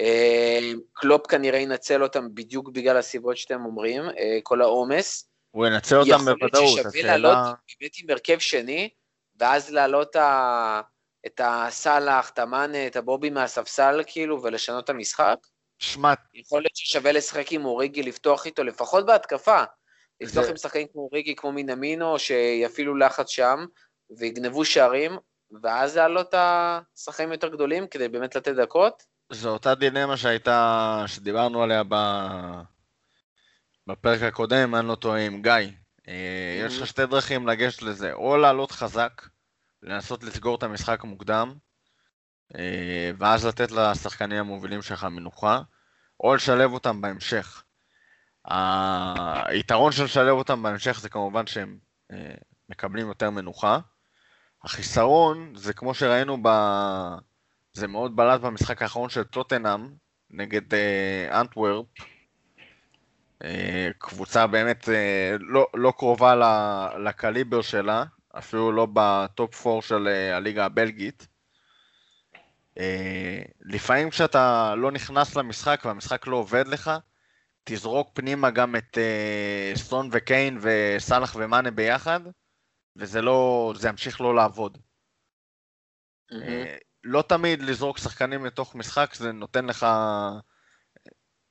[0.00, 0.58] אה,
[0.92, 5.30] קלופ כנראה ינצל אותם בדיוק בגלל הסיבות שאתם אומרים, אה, כל העומס.
[5.50, 7.16] הוא ינצל אותם יכול להיות בוודאות, ששווה השאלה...
[7.16, 7.36] לעלות
[7.80, 8.88] באמת עם הרכב שני,
[9.40, 10.80] ואז להעלות ה-
[11.26, 15.36] את הסאלח, את המאנה, את הבובי מהספסל, כאילו, ולשנות את המשחק?
[15.78, 19.62] שמע, יכול להיות ששווה לשחק עם אוריגי, לפתוח איתו, לפחות בהתקפה.
[20.20, 23.66] לפתוח זה- עם שחקנים כמו אוריגי, כמו מינמינו, שיפעילו לחץ שם,
[24.18, 25.18] ויגנבו שערים,
[25.62, 29.02] ואז להעלות את השחקנים יותר גדולים, כדי באמת לתת דקות.
[29.32, 31.94] זו אותה דילמה שהייתה, שדיברנו עליה ב...
[33.86, 35.52] בפרק הקודם, אני לא טועה, עם גיא.
[36.08, 39.22] אה, יש לך שתי דרכים לגשת לזה, או לעלות חזק,
[39.82, 41.54] לנסות לסגור את המשחק מוקדם,
[42.56, 45.60] אה, ואז לתת לשחקנים המובילים שלך מנוחה,
[46.20, 47.62] או לשלב אותם בהמשך.
[49.48, 51.78] היתרון של לשלב אותם בהמשך זה כמובן שהם
[52.12, 52.34] אה,
[52.68, 53.78] מקבלים יותר מנוחה.
[54.64, 56.48] החיסרון זה כמו שראינו ב...
[57.72, 59.88] זה מאוד בלט במשחק האחרון של טוטנאם
[60.30, 61.86] נגד אה, אנטוורפ.
[63.44, 66.34] אה, קבוצה באמת אה, לא, לא קרובה
[66.98, 68.04] לקליבר שלה,
[68.38, 71.26] אפילו לא ב top 4 של אה, הליגה הבלגית.
[72.78, 76.90] אה, לפעמים כשאתה לא נכנס למשחק והמשחק לא עובד לך,
[77.64, 82.20] תזרוק פנימה גם את אה, סטון וקיין וסאלח ומאנה ביחד,
[82.98, 84.78] וזה לא, זה ימשיך לא לעבוד.
[86.32, 89.86] אה, לא תמיד לזרוק שחקנים לתוך משחק זה נותן לך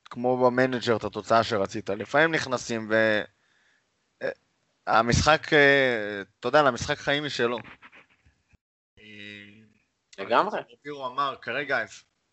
[0.04, 1.90] כמו במנג'ר את התוצאה שרצית.
[1.90, 2.94] לפעמים נכנסים ו...
[4.22, 4.28] אה,
[4.86, 7.58] המשחק, אה, אתה יודע, למשחק חיים משלו.
[10.18, 10.60] לגמרי.
[10.70, 11.84] אופירו אמר, כרגע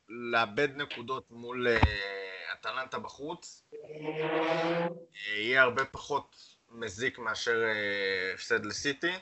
[0.09, 1.79] לאבד נקודות מול אה,
[2.53, 4.87] אטלנטה בחוץ אה,
[5.37, 9.13] יהיה הרבה פחות מזיק מאשר אה, הפסד לסיטי.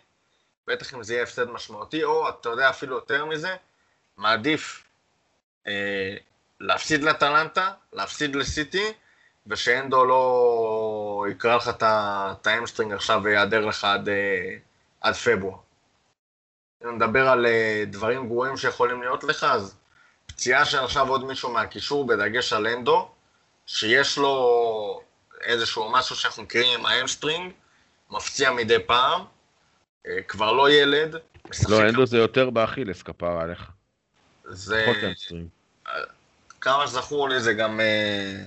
[0.67, 3.55] בטח אם זה יהיה הפסד משמעותי, או אתה יודע אפילו יותר מזה,
[4.17, 4.83] מעדיף
[5.67, 6.15] אה,
[6.59, 8.93] להפסיד לאטלנטה, להפסיד לסיטי,
[9.47, 14.55] ושאנדו לא יקרע לך את ה hamstring עכשיו ויעדר לך עד, אה,
[15.01, 15.57] עד פברואר.
[16.83, 19.75] אם נדבר על אה, דברים גרועים שיכולים להיות לך, אז
[20.25, 23.11] פציעה של עכשיו עוד מישהו מהקישור, בדגש על אנדו,
[23.65, 25.01] שיש לו
[25.43, 27.51] איזשהו משהו שאנחנו מכירים עם ה hamstring,
[28.09, 29.21] מפציע מדי פעם,
[30.07, 31.15] אה, כבר לא ילד,
[31.69, 33.71] לא, אנדו זה יותר באכילס, כפרה עליך.
[34.45, 34.85] זה...
[36.61, 37.79] כמה שזכור לי זה גם...
[37.79, 38.43] אה,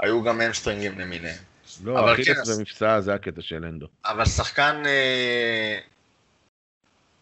[0.00, 1.42] היו גם אמסטרינגים למיניהם.
[1.84, 3.86] לא, אכילס כן, ומפסעה זה הקטע של אנדו.
[4.04, 5.78] אבל שחקן אה,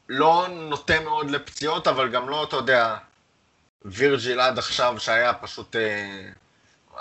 [0.09, 2.97] לא נוטה מאוד לפציעות, אבל גם לא, אתה יודע,
[3.85, 5.77] וירג'יל עד עכשיו שהיה פשוט...
[5.77, 6.31] אה,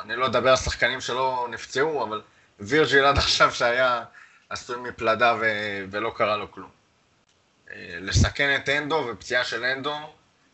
[0.02, 2.22] אני לא אדבר על שחקנים שלא נפצעו, אבל
[2.60, 4.04] וירג'יל עד עכשיו שהיה
[4.50, 5.46] עשוי מפלדה ו,
[5.92, 6.70] ולא קרה לו כלום.
[7.72, 9.96] אה, לסכן את אנדו ופציעה של אנדו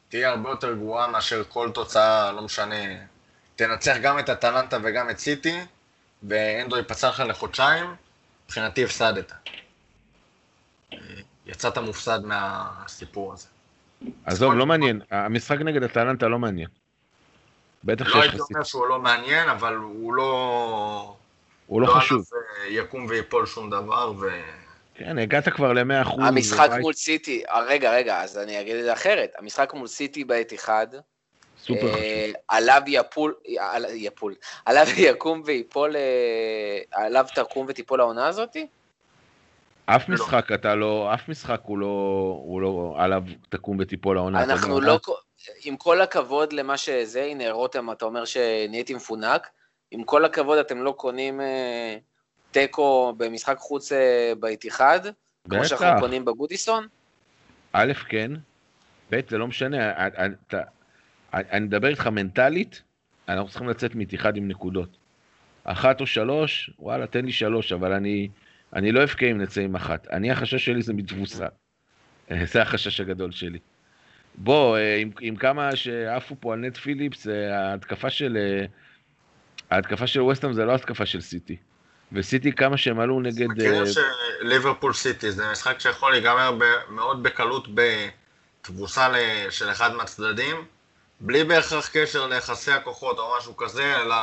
[0.10, 2.76] תהיה הרבה יותר גרועה מאשר כל תוצאה, לא משנה,
[3.56, 5.60] תנצח גם את אטלנטה וגם את סיטי,
[6.24, 7.96] ואנדו ייפצע לך לחודשיים,
[8.46, 9.32] מבחינתי הפסדת.
[10.94, 10.98] אה,
[11.46, 13.48] יצאת מופסד מהסיפור הזה.
[14.26, 15.02] עזוב, לא מעניין.
[15.12, 16.68] המשחק נגד אטלנטה לא מעניין.
[17.84, 21.16] בטח לא שיש הייתי לך אומר שהוא לא מעניין, אבל הוא לא...
[21.68, 22.26] הוא לא חשוב.
[22.32, 24.28] עליו, אה, יקום ויפול שום דבר, ו...
[24.96, 26.24] כן, הגעת כבר ל-100 אחוז.
[26.28, 29.32] המשחק מול סיטי, אה, רגע, רגע, אז אני אגיד את זה אחרת.
[29.38, 30.88] המשחק מול סיטי בעת אחד,
[31.64, 31.96] סופר חשוב.
[31.96, 38.68] אה, עליו יפול, על- יפול, עליו יקום ויפול, אה, עליו תקום ותיפול העונה הזאתי?
[39.86, 40.16] אף לא.
[40.16, 41.86] משחק אתה לא, אף משחק הוא לא,
[42.46, 44.44] הוא לא עליו תקום ותיפול העונה.
[44.44, 45.00] אנחנו לא,
[45.64, 49.48] עם כל הכבוד למה שזה, הנה רותם, אתה אומר שנהייתי מפונק,
[49.92, 51.98] עם כל הכבוד אתם לא קונים אה,
[52.52, 55.00] תיקו במשחק חוץ אה, באיתיחד,
[55.50, 56.00] כמו שאנחנו.
[56.00, 56.88] קונים בגודיסון?
[57.74, 58.32] א', כן,
[59.12, 60.62] ב', זה לא משנה, אני- אתה-
[61.34, 62.82] אני מדבר איתך מנטלית,
[63.30, 64.90] אנחנו צריכים לצאת מתיחד עם נקודות.
[65.64, 68.30] אחת או שלוש, וואלה, תן לי שלוש, אבל אני,
[68.74, 70.08] אני לא אבכה אם נצא עם אחת.
[70.08, 71.48] אני, החשש שלי זה מתבוסה.
[72.32, 73.60] אה, זה החשש הגדול שלי.
[74.40, 78.38] בוא, אה, עם, עם כמה שעפו פה על נט פיליפס, אה, ההתקפה של...
[78.38, 78.66] אה,
[79.70, 81.58] ההתקפה של ווסטהאם זה לא התקפה של סיטי.
[82.12, 83.48] וסיטי כמה שהם עלו נגד...
[83.48, 83.88] מכירים אה,
[84.42, 86.58] שליברפול סיטי זה משחק שיכול להיגמר
[86.90, 89.08] מאוד בקלות בתבוסה
[89.50, 90.66] של אחד מהצדדים,
[91.20, 94.16] בלי בהכרח קשר ליחסי הכוחות או משהו כזה, אלא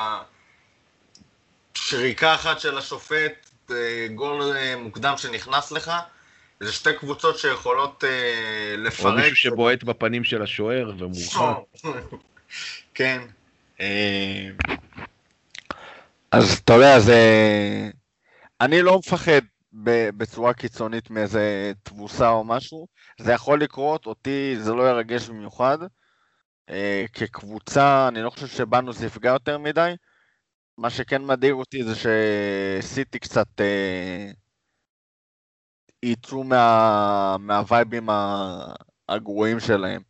[1.75, 3.51] שריקה אחת של השופט,
[4.15, 4.43] גול
[4.77, 5.93] מוקדם שנכנס לך.
[6.61, 9.15] זה שתי קבוצות שיכולות אה, או לפרק.
[9.17, 11.57] מישהו שבועט בפנים של השוער ומורחק.
[12.95, 13.23] כן.
[13.81, 14.49] אה,
[16.33, 17.21] אז אתה יודע, זה...
[18.61, 19.41] אני לא מפחד
[19.85, 22.87] ב- בצורה קיצונית מאיזה תבוסה או משהו.
[23.21, 25.79] זה יכול לקרות, אותי זה לא ירגש במיוחד.
[26.71, 29.95] אה, כקבוצה, אני לא חושב שבנו זה יפגע יותר מדי.
[30.79, 31.93] מה שכן מדאיג אותי זה
[32.83, 34.31] שסיטי קצת אה,
[36.07, 38.09] יצאו מה, מהווייבים
[39.09, 40.03] הגרועים שלהם,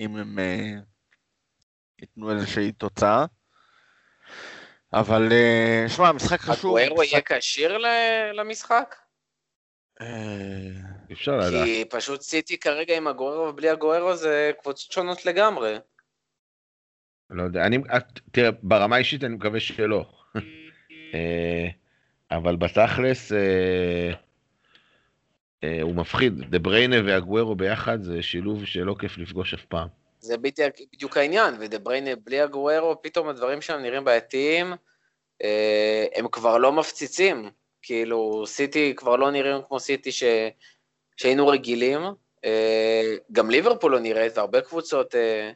[0.00, 0.70] אם הם אה,
[2.00, 3.24] ייתנו איזושהי תוצאה.
[4.92, 6.76] אבל אה, שמע, המשחק חשוב.
[6.76, 8.94] הגוארו יהיה משחק- כשיר ל- למשחק?
[10.00, 10.06] אה,
[11.08, 11.64] אי אפשר לדעת.
[11.64, 15.78] כי פשוט סיטי כרגע עם הגוארו ובלי הגוארו זה קבוצות שונות לגמרי.
[17.30, 20.04] לא יודע, אני, את- תראה, ברמה האישית אני מקווה שלא.
[21.14, 21.68] אה,
[22.30, 24.12] אבל בתכלס, אה, אה,
[25.82, 26.50] הוא מפחיד.
[26.50, 29.88] דה בריינה והגוורו ביחד זה שילוב שלא כיף לפגוש אף פעם.
[30.20, 34.72] זה בדיוק, העניין, ודה בריינה בלי הגוארו, פתאום הדברים שם נראים בעייתיים,
[35.42, 37.50] אה, הם כבר לא מפציצים,
[37.82, 40.24] כאילו סיטי כבר לא נראים כמו סיטי ש,
[41.16, 42.00] שהיינו רגילים,
[42.44, 45.50] אה, גם ליברפול לא נראית, והרבה קבוצות אה,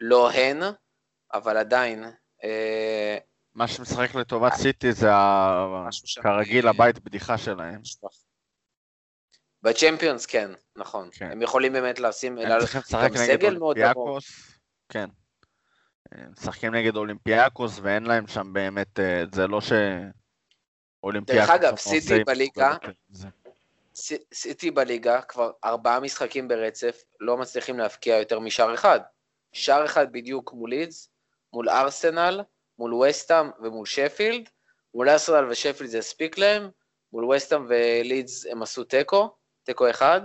[0.00, 0.62] לא הן,
[1.34, 2.04] אבל עדיין,
[2.44, 3.18] אה,
[3.54, 5.08] מה שמשחק לטובת סיטי זה
[6.22, 7.80] כרגיל אה, הבית בדיחה שלהם.
[9.62, 11.30] בצ'מפיונס כן, נכון, כן.
[11.30, 13.44] הם יכולים באמת לשים, הם צריכים לשחק נגד.
[13.44, 14.58] אולימפיאקוס.
[14.88, 15.08] כן.
[16.12, 19.72] הם משחקים נגד אולימפיאקוס ואין להם שם באמת, אה, זה לא ש...
[21.02, 21.48] אולימפיאקוס...
[21.48, 22.76] דרך אגב, סיטי בליגה,
[23.94, 29.00] ס- סיטי בליגה כבר ארבעה משחקים ברצף, לא מצליחים להבקיע יותר משער אחד.
[29.52, 31.08] שער אחד בדיוק מול לידס,
[31.52, 32.40] מול ארסנל,
[32.78, 34.48] מול וסטאם ומול שפילד.
[34.94, 36.70] מול ארסנל ושפילד זה הספיק להם,
[37.12, 39.34] מול וסטאם ולידס הם עשו תיקו,
[39.64, 40.20] תיקו אחד.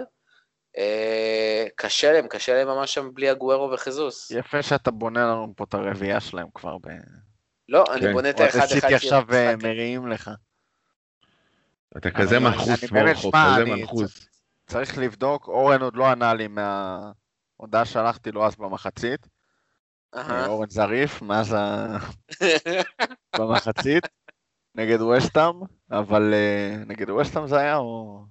[0.77, 4.31] אה, קשה להם, קשה להם ממש שם בלי הגוארו וחיזוס.
[4.31, 6.77] יפה שאתה בונה לנו פה את הרביעייה שלהם כבר.
[6.77, 6.87] ב...
[7.69, 8.13] לא, אני כן.
[8.13, 9.55] בונה את אוהדי האחד סיטי אחד עכשיו אה.
[9.55, 10.31] מריעים לך.
[11.97, 14.27] אתה כזה מנחוס אני באמת, מורחו, שמע, כזה אני- מנחוס.
[14.67, 19.27] צריך לבדוק, אורן עוד לא ענה לי מההודעה שלחתי לו אז במחצית.
[20.15, 20.47] אהה.
[20.47, 21.87] אורן זריף, מאז ה...
[23.39, 24.07] במחצית,
[24.75, 25.53] נגד וסטאם,
[25.91, 28.23] אבל אה, נגד וסטאם זה היה, או...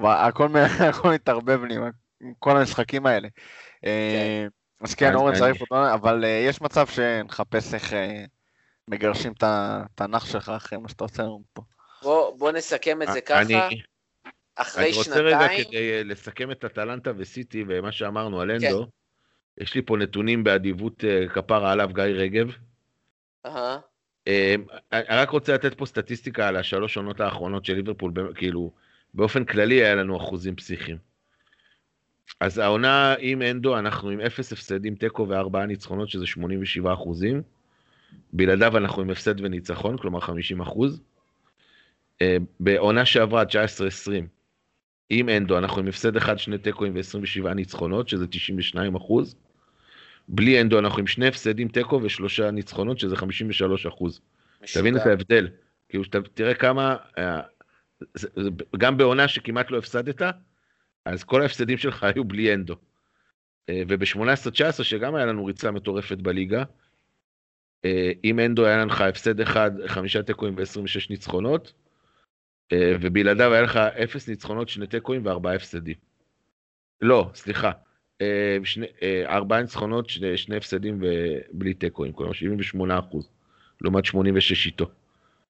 [0.00, 0.10] כבר
[0.88, 1.76] הכל, מתערבב לי
[2.20, 3.28] עם כל המשחקים האלה.
[3.84, 4.46] אה,
[4.80, 5.94] אז כן, אז אורן אני- זריף עוד לא...
[5.94, 8.24] אבל אה, יש מצב שנחפש איך אה,
[8.88, 11.62] מגרשים את התנ"ך שלך אחרי מה שאתה עושה לנו פה.
[12.02, 13.82] בוא, בוא נסכם את זה ככה, אני,
[14.56, 18.66] אחרי אני רוצה רגע שנתיים, כדי לסכם את אטלנטה וסיטי ומה שאמרנו על כן.
[18.66, 18.86] אנדו,
[19.58, 22.52] יש לי פה נתונים באדיבות כפרה עליו גיא רגב.
[23.46, 23.78] אהה,
[24.28, 24.54] אה,
[24.92, 28.72] אני רק רוצה לתת פה סטטיסטיקה על השלוש עונות האחרונות של ליברפול, כאילו,
[29.14, 30.96] באופן כללי היה לנו אחוזים פסיכיים.
[32.40, 37.42] אז העונה עם אנדו, אנחנו עם אפס הפסדים, תיקו וארבעה ניצחונות, שזה 87 אחוזים.
[38.32, 41.00] בלעדיו אנחנו עם הפסד וניצחון, כלומר 50 אחוז.
[42.22, 43.46] אה, בעונה שעברה, 19-20,
[45.10, 49.34] עם אנדו, אנחנו עם הפסד אחד, שני תיקואים ו-27 ניצחונות, שזה 92 אחוז.
[50.28, 54.20] בלי אנדו אנחנו עם שני הפסדים, תיקו ושלושה ניצחונות, שזה 53 אחוז.
[54.74, 55.06] תבין את.
[55.06, 55.48] ההבדל.
[55.88, 56.04] כאילו,
[56.34, 57.40] תראה כמה, אה,
[58.78, 60.22] גם בעונה שכמעט לא הפסדת,
[61.04, 62.76] אז כל ההפסדים שלך היו בלי אנדו.
[63.68, 66.64] אה, וב-18-19, שגם היה לנו ריצה מטורפת בליגה,
[67.84, 71.72] אה, עם אנדו היה לך הפסד אחד, חמישה תיקואים ו-26 ניצחונות,
[72.72, 75.96] אה, ובלעדיו היה לך אפס ניצחונות, שני תיקואים וארבעה הפסדים.
[77.00, 77.70] לא, סליחה.
[78.20, 83.28] אה, שני, אה, ארבעה ניצחונות, שני, שני הפסדים ובלי תיקואים, כלומר 78 אחוז,
[83.80, 84.90] לעומת 86 איתו.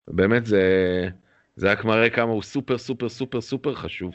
[0.09, 1.09] באמת זה,
[1.57, 4.15] זה רק מראה כמה הוא סופר סופר סופר סופר חשוב.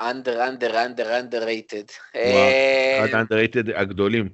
[0.00, 1.92] אנדר, אנדר, אנדר, underrated.
[2.14, 4.28] וואו, אחד האנדרטד הגדולים.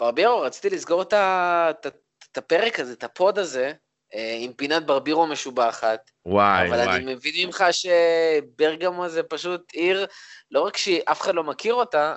[0.00, 3.72] ברבירו, רציתי לסגור את הפרק הזה, את הפוד הזה,
[4.14, 6.10] אה, עם פינת ברבירו משובחת.
[6.26, 6.96] וואי אבל וואי.
[6.96, 10.06] אני מבין ממך שברגמו זה פשוט עיר,
[10.50, 12.14] לא רק שאף אחד לא מכיר אותה,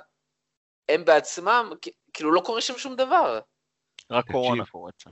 [0.88, 1.72] הם בעצמם,
[2.12, 3.40] כאילו לא קורה שם שום דבר.
[4.10, 4.32] רק תקשיב.
[4.32, 5.10] קורונה קורית שם.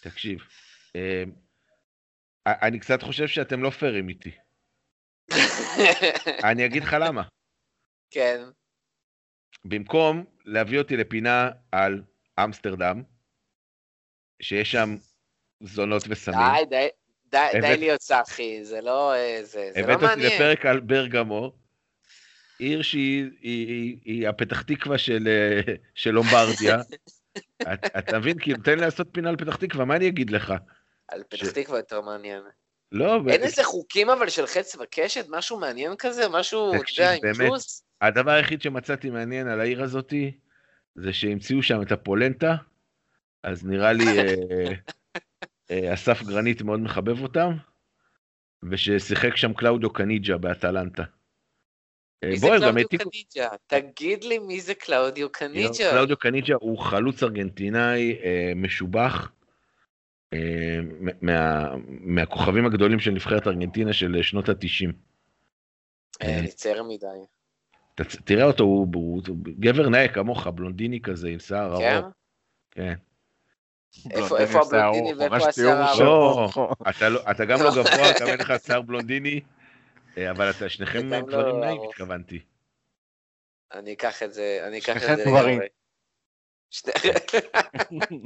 [0.00, 0.38] תקשיב,
[0.96, 1.22] אה,
[2.46, 4.30] אני קצת חושב שאתם לא פיירים איתי.
[6.50, 7.22] אני אגיד לך למה.
[8.10, 8.40] כן,
[9.64, 12.02] במקום להביא אותי לפינה על
[12.44, 13.02] אמסטרדם,
[14.42, 14.96] שיש שם
[15.60, 16.88] זונות וסמים, די, די,
[17.30, 20.32] די, די הבאת- להיות סאחי, זה לא, אה, זה, זה לא הבאת אותי מעניין.
[20.32, 21.52] לפרק על ברגמו,
[22.58, 26.76] עיר שהיא היא, היא, היא הפתח תקווה של, אה, של לומברדיה.
[27.72, 28.38] את- אתה מבין?
[28.38, 30.52] כאילו, תן לי לעשות פינה על פתח תקווה, מה אני אגיד לך?
[31.10, 32.42] על ש- פתח תקווה יותר מעניין.
[32.92, 35.26] לא, אין ו- איזה חוקים אבל של חץ וקשת?
[35.28, 36.28] משהו מעניין כזה?
[36.28, 37.50] משהו, אתה יודע, עם באמת.
[37.50, 37.84] ג'וס?
[38.00, 40.38] הדבר היחיד שמצאתי מעניין על העיר הזאתי,
[40.94, 42.54] זה שהמציאו שם את הפולנטה,
[43.42, 44.34] אז נראה לי אה,
[45.70, 47.52] אה, אסף גרנית מאוד מחבב אותם,
[48.70, 51.02] וששיחק שם קלאודיו קניג'ה באטלנטה.
[52.24, 52.88] אה, מי זה קלאודיו.
[52.98, 53.48] קניג'ה?
[53.66, 55.90] תגיד לי מי זה קלאודיו קניג'ה.
[55.90, 58.18] קלאודיו קניג'ה הוא חלוץ ארגנטינאי
[58.56, 59.32] משובח,
[61.22, 64.92] מה, מהכוכבים הגדולים של נבחרת ארגנטינה של שנות ה-90.
[66.22, 67.06] אה, אני צער מדי.
[68.24, 71.96] תראה אותו, הוא, הוא, הוא גבר נאה כמוך, בלונדיני כזה, עם שיער כן?
[71.96, 72.14] ארוך.
[72.70, 72.94] כן.
[74.04, 76.00] בלונדיני איפה הבלונדיני ואיפה השיער הארוך?
[76.00, 76.48] לא.
[76.56, 76.58] ארוך.
[76.90, 79.40] אתה, לא, אתה גם לא גבוה, גם אין לך שיער בלונדיני,
[80.18, 81.80] אה, אבל אתה שניכם גברים לא נאים.
[81.88, 82.40] התכוונתי.
[83.72, 85.60] אני אקח את זה, אני אקח את זה גברים.
[86.70, 87.08] שניכם
[87.90, 88.16] אותם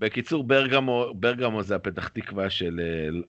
[0.00, 2.80] בקיצור ברגמו, ברגמו זה הפתח תקווה של,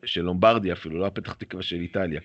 [0.06, 2.22] של לומברדיה אפילו, לא הפתח תקווה של איטליה.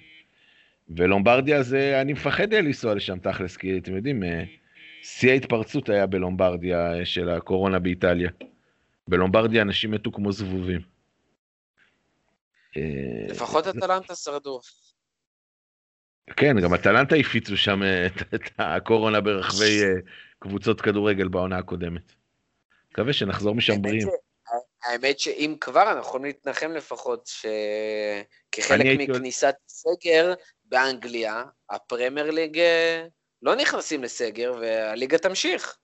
[0.97, 4.45] ולומברדיה זה, אני מפחד לנסוע לשם תכלס, כי אתם יודעים, אה,
[5.03, 8.31] שיא ההתפרצות היה בלומברדיה אה, של הקורונה באיטליה.
[9.09, 10.81] בלומברדיה אנשים מתו כמו זבובים.
[12.77, 12.83] אה,
[13.29, 14.61] לפחות אטלנטה שרדו.
[16.37, 19.81] כן, גם אטלנטה הפיצו שם את, את הקורונה ברחבי
[20.39, 22.20] קבוצות כדורגל בעונה הקודמת.
[22.93, 24.09] מקווה שנחזור משם בריאים.
[24.85, 30.35] האמת שאם כבר, אנחנו יכולים להתנחם לפחות שכחלק מכניסת סגר
[30.65, 33.07] באנגליה, הפרמייר ליג אה,
[33.43, 35.77] לא נכנסים לסגר והליגה תמשיך.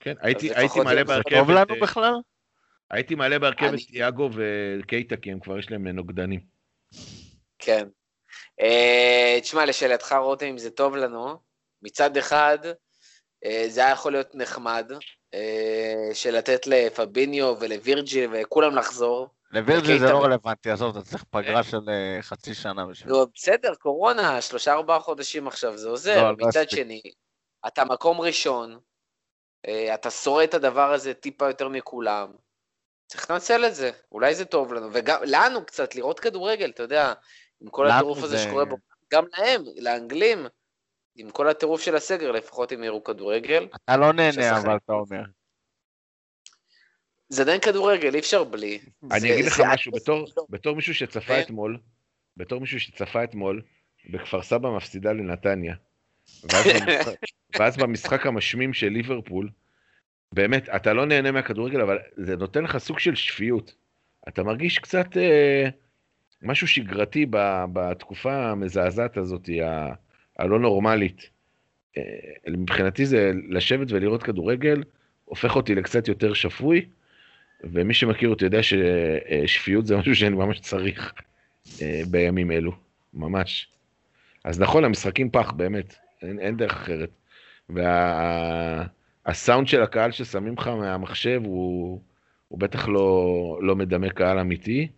[0.00, 2.12] כן, הייתי, הייתי מעלה זה- זה בהרכבת, טוב לנו אה, בכלל?
[2.90, 6.40] הייתי מעלה בהרכבת אני- תיאגו וקייטה, כי הם כבר יש להם נוגדנים.
[7.58, 7.88] כן.
[8.60, 11.38] אה, תשמע, לשאלתך, רותם, אם זה טוב לנו,
[11.82, 12.58] מצד אחד,
[13.44, 14.98] אה, זה היה יכול להיות נחמד, אה,
[16.12, 19.28] של לתת לפביניו ולווירג'י וכולם לחזור.
[19.50, 23.12] לווירג'י זה קייטה לא רלוונטי, עזוב, אתה צריך פגרה של אה, חצי שנה בשביל...
[23.12, 26.22] נו, בסדר, קורונה, שלושה ארבעה חודשים עכשיו, זה עוזר.
[26.22, 26.70] לא, לא מצד.
[26.70, 27.00] שני,
[27.66, 28.78] אתה מקום ראשון,
[29.68, 32.32] אה, אתה שורד את הדבר הזה טיפה יותר מכולם.
[33.06, 37.12] צריך לנצל את זה, אולי זה טוב לנו, וגם לנו קצת, לראות כדורגל, אתה יודע,
[37.60, 38.76] עם כל הטירוף הזה זה- שקורה בו,
[39.12, 40.46] גם להם, לאנגלים,
[41.16, 43.66] עם כל הטירוף של הסגר, לפחות הם יראו כדורגל.
[43.84, 44.64] אתה לא נהנה, ששחק.
[44.64, 45.22] אבל אתה אומר.
[47.28, 48.78] זה עדיין כדורגל, אי אפשר בלי.
[49.10, 50.46] אני זה- אגיד לך זה- משהו, בתור, לא.
[50.50, 51.40] בתור מישהו שצפה כן.
[51.40, 51.78] אתמול,
[52.36, 53.62] בתור מישהו שצפה אתמול,
[54.10, 55.74] בכפר סבא מפסידה לנתניה,
[56.44, 57.14] ואז במשחק,
[57.58, 59.50] ואז במשחק המשמים של ליברפול,
[60.34, 63.74] באמת, אתה לא נהנה מהכדורגל, אבל זה נותן לך סוג של שפיות.
[64.28, 65.68] אתה מרגיש קצת אה,
[66.42, 67.36] משהו שגרתי ב,
[67.72, 69.92] בתקופה המזעזעת הזאת, ה-
[70.38, 71.30] הלא נורמלית.
[71.96, 72.02] אה,
[72.48, 74.82] מבחינתי זה לשבת ולראות כדורגל,
[75.24, 76.86] הופך אותי לקצת יותר שפוי,
[77.64, 81.12] ומי שמכיר אותי יודע ששפיות זה משהו שאני ממש צריך
[81.82, 82.72] אה, בימים אלו,
[83.14, 83.68] ממש.
[84.44, 87.10] אז נכון, המשחקים פח, באמת, אין, אין דרך אחרת.
[89.28, 92.00] והסאונד של הקהל ששמים לך מהמחשב הוא,
[92.48, 94.88] הוא בטח לא, לא מדמה קהל אמיתי,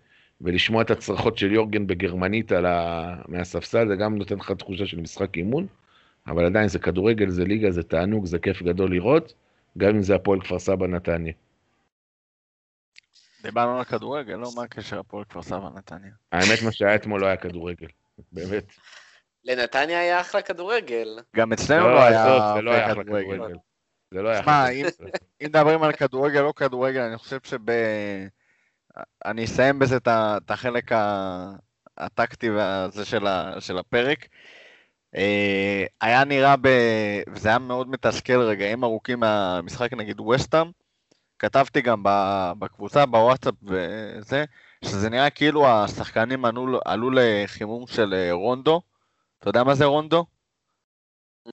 [0.41, 3.15] ולשמוע את הצרחות של יורגן בגרמנית על ה...
[3.29, 5.67] מהספסל, זה גם נותן לך תחושה של משחק אימון,
[6.27, 9.35] אבל עדיין זה כדורגל, זה ליגה, זה תענוג, זה כיף גדול לראות,
[9.79, 11.33] גם אם זה הפועל כפר סבא נתניה.
[13.43, 14.49] דיברנו על כדורגל, לא?
[14.57, 16.13] מה הקשר הפועל כפר סבא נתניה?
[16.33, 17.87] האמת, מה שהיה אתמול לא היה כדורגל,
[18.33, 18.73] באמת.
[19.45, 21.19] לנתניה היה אחלה כדורגל.
[21.37, 23.55] גם אצלנו לא, לא היה לא הרבה היה אחלה כדורגל.
[24.11, 25.13] זה לא היה שמע, אחלה אם- כדורגל.
[25.43, 27.71] אם מדברים על כדורגל או כדורגל, אני חושב שב...
[29.25, 30.91] אני אסיים בזה את החלק
[31.99, 34.27] הטקטי והזה של ה- של הפרק.
[35.17, 36.69] אה, היה נראה, ב...
[37.29, 40.71] וזה היה מאוד מתסכל רגעים ארוכים מהמשחק נגיד ווסטאם.
[41.39, 42.03] כתבתי גם
[42.59, 44.45] בקבוצה, בוואטסאפ וזה,
[44.85, 48.81] שזה נראה כאילו השחקנים עלו, עלו לחימום של אה, רונדו.
[49.39, 50.27] אתה יודע מה זה רונדו?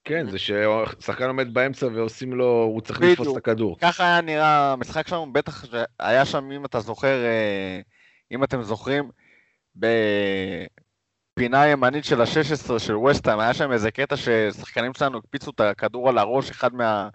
[0.04, 3.02] כן, זה ששחקן עומד באמצע ועושים לו, הוא צריך.
[3.02, 3.78] לתפוס את הכדור.
[3.80, 7.80] ככה היה נראה המשחק שלנו, בטח שהיה שם, אם אתה זוכר, אה,
[8.32, 9.10] אם אתם זוכרים,
[9.76, 16.10] בפינה ימנית של ה-16 של ווסטהאם, היה שם איזה קטע ששחקנים שלנו הקפיצו את הכדור
[16.10, 17.10] על הראש אחד מה...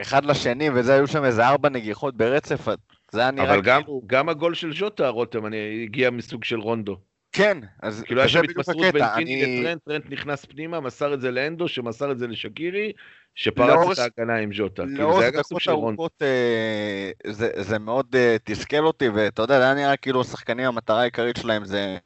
[0.00, 2.68] אחד לשני, וזה היו שם איזה ארבע נגיחות ברצף,
[3.10, 4.02] זה היה נראה אבל גם, כאילו...
[4.06, 6.96] גם הגול של ז'וטה, רותם, אני, הגיע מסוג של רונדו.
[7.34, 11.20] כן, אז כאילו היה שם התמסרות בין פיני אני- לטרנט, טרנט נכנס פנימה, מסר את
[11.20, 12.92] זה לאנדו, שמסר את זה לשקירי,
[13.34, 14.82] שפרץ לאורך- את ההגנה עם ז'וטה.
[14.94, 15.68] כאילו גם סוג דקות.
[15.68, 20.66] ארוכות אה, זה, זה מאוד אה, תסכל אותי, ואתה יודע, זה היה נראה כאילו השחקנים,
[20.66, 21.98] המטרה העיקרית שלהם זה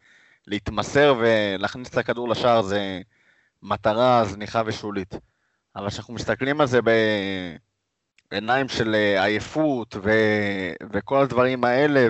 [0.47, 3.01] להתמסר ולהכניס את הכדור לשער, זה
[3.63, 5.15] מטרה זניחה ושולית.
[5.77, 6.81] אבל כשאנחנו מסתכלים על זה
[8.31, 10.11] בעיניים של אה, עייפות ו...
[10.93, 12.09] וכל הדברים האלה,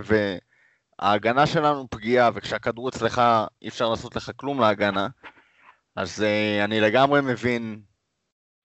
[1.03, 3.23] וההגנה שלנו פגיעה, וכשהכדור אצלך
[3.63, 5.09] אי אפשר לעשות לך כלום להגנה,
[5.97, 7.81] אז אה, אני לגמרי מבין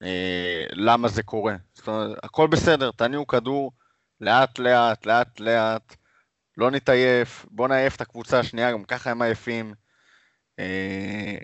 [0.03, 1.55] אה, למה זה קורה.
[1.73, 3.71] זאת אומרת, הכל בסדר, תניעו כדור
[4.21, 5.95] לאט לאט, לאט לאט,
[6.57, 9.73] לא נתעייף, בוא נעייף את הקבוצה השנייה, גם ככה הם עייפים.
[10.59, 11.37] אה,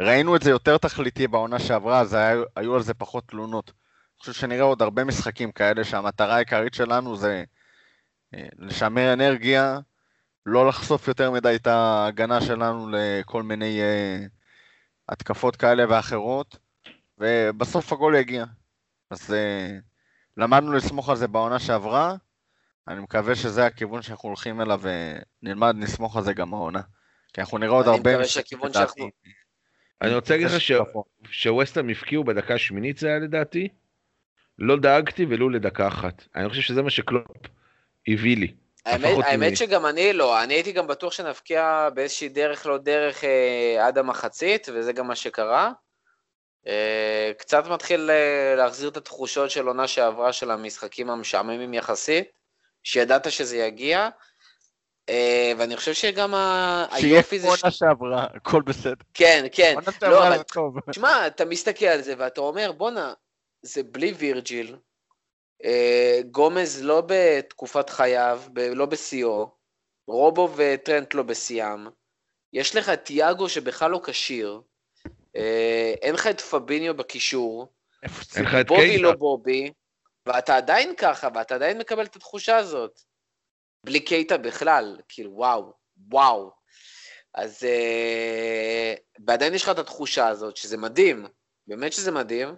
[0.00, 3.70] ראינו את זה יותר תכליתי בעונה שעברה, אז היה, היו על זה פחות תלונות.
[3.70, 7.44] אני חושב שנראה עוד הרבה משחקים כאלה שהמטרה העיקרית שלנו זה
[8.34, 9.78] אה, לשמר אנרגיה,
[10.46, 14.26] לא לחשוף יותר מדי את ההגנה שלנו לכל מיני אה,
[15.08, 16.58] התקפות כאלה ואחרות.
[17.20, 18.44] ובסוף הגול יגיע.
[19.10, 19.82] אז uh,
[20.36, 22.14] למדנו לסמוך על זה בעונה שעברה,
[22.88, 24.80] אני מקווה שזה הכיוון שאנחנו הולכים אליו
[25.42, 26.80] ונלמד לסמוך על זה גם העונה.
[27.32, 28.10] כי אנחנו נראה עוד אני הרבה...
[28.10, 28.72] מקווה משחקים, שהכיוון.
[28.72, 29.10] שאנחנו-
[30.02, 30.72] אני רוצה להגיד לך ש-.
[31.30, 33.68] שווסטהאם הפקיעו בדקה השמינית זה היה לדעתי,
[34.58, 36.24] לא דאגתי ולו לדקה אחת.
[36.34, 37.26] אני חושב שזה מה שקלופ
[38.08, 38.54] הביא לי.
[38.86, 43.86] האמת, האמת שגם אני לא, אני הייתי גם בטוח שנבקיע באיזושהי דרך לא דרך אה,
[43.86, 45.72] עד המחצית, וזה גם מה שקרה.
[46.66, 52.28] אה, קצת מתחיל אה, להחזיר את התחושות של עונה שעברה של המשחקים המשעממים יחסית,
[52.82, 54.08] שידעת שזה יגיע,
[55.08, 57.46] אה, ואני חושב שגם ה- שיהיה היופי זה...
[57.46, 58.94] כמו ש- עונה שעברה, הכל בסדר.
[59.14, 59.72] כן, כן.
[59.74, 60.74] עונה לא, שעברה אבל זה טוב.
[60.90, 63.12] תשמע, אתה מסתכל על זה ואתה אומר, בואנה,
[63.62, 64.76] זה בלי וירג'יל,
[66.30, 68.42] גומז לא בתקופת חייו,
[68.74, 69.50] לא בשיאו,
[70.06, 71.86] רובו וטרנט לא בשיאם,
[72.52, 74.60] יש לך את תיאגו שבכלל לא כשיר,
[75.36, 77.72] אה, אין לך את פביניו בקישור,
[78.36, 78.98] אין לך את בובי.
[78.98, 79.72] לא בובי,
[80.26, 83.00] ואתה עדיין ככה, ואתה עדיין מקבל את התחושה הזאת.
[83.84, 85.72] בלי קייטה בכלל, כאילו, וואו,
[86.10, 86.50] וואו.
[87.34, 87.64] אז...
[87.64, 88.94] אה,
[89.26, 91.26] ועדיין יש לך את התחושה הזאת, שזה מדהים,
[91.66, 92.54] באמת שזה מדהים, אה,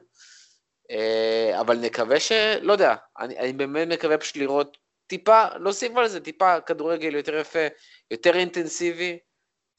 [1.61, 2.33] אבל נקווה ש...
[2.63, 4.77] לא יודע, אני, אני באמת מקווה פשוט לראות
[5.07, 7.67] טיפה, להוסיף על זה טיפה כדורגל יותר יפה,
[8.11, 9.19] יותר אינטנסיבי.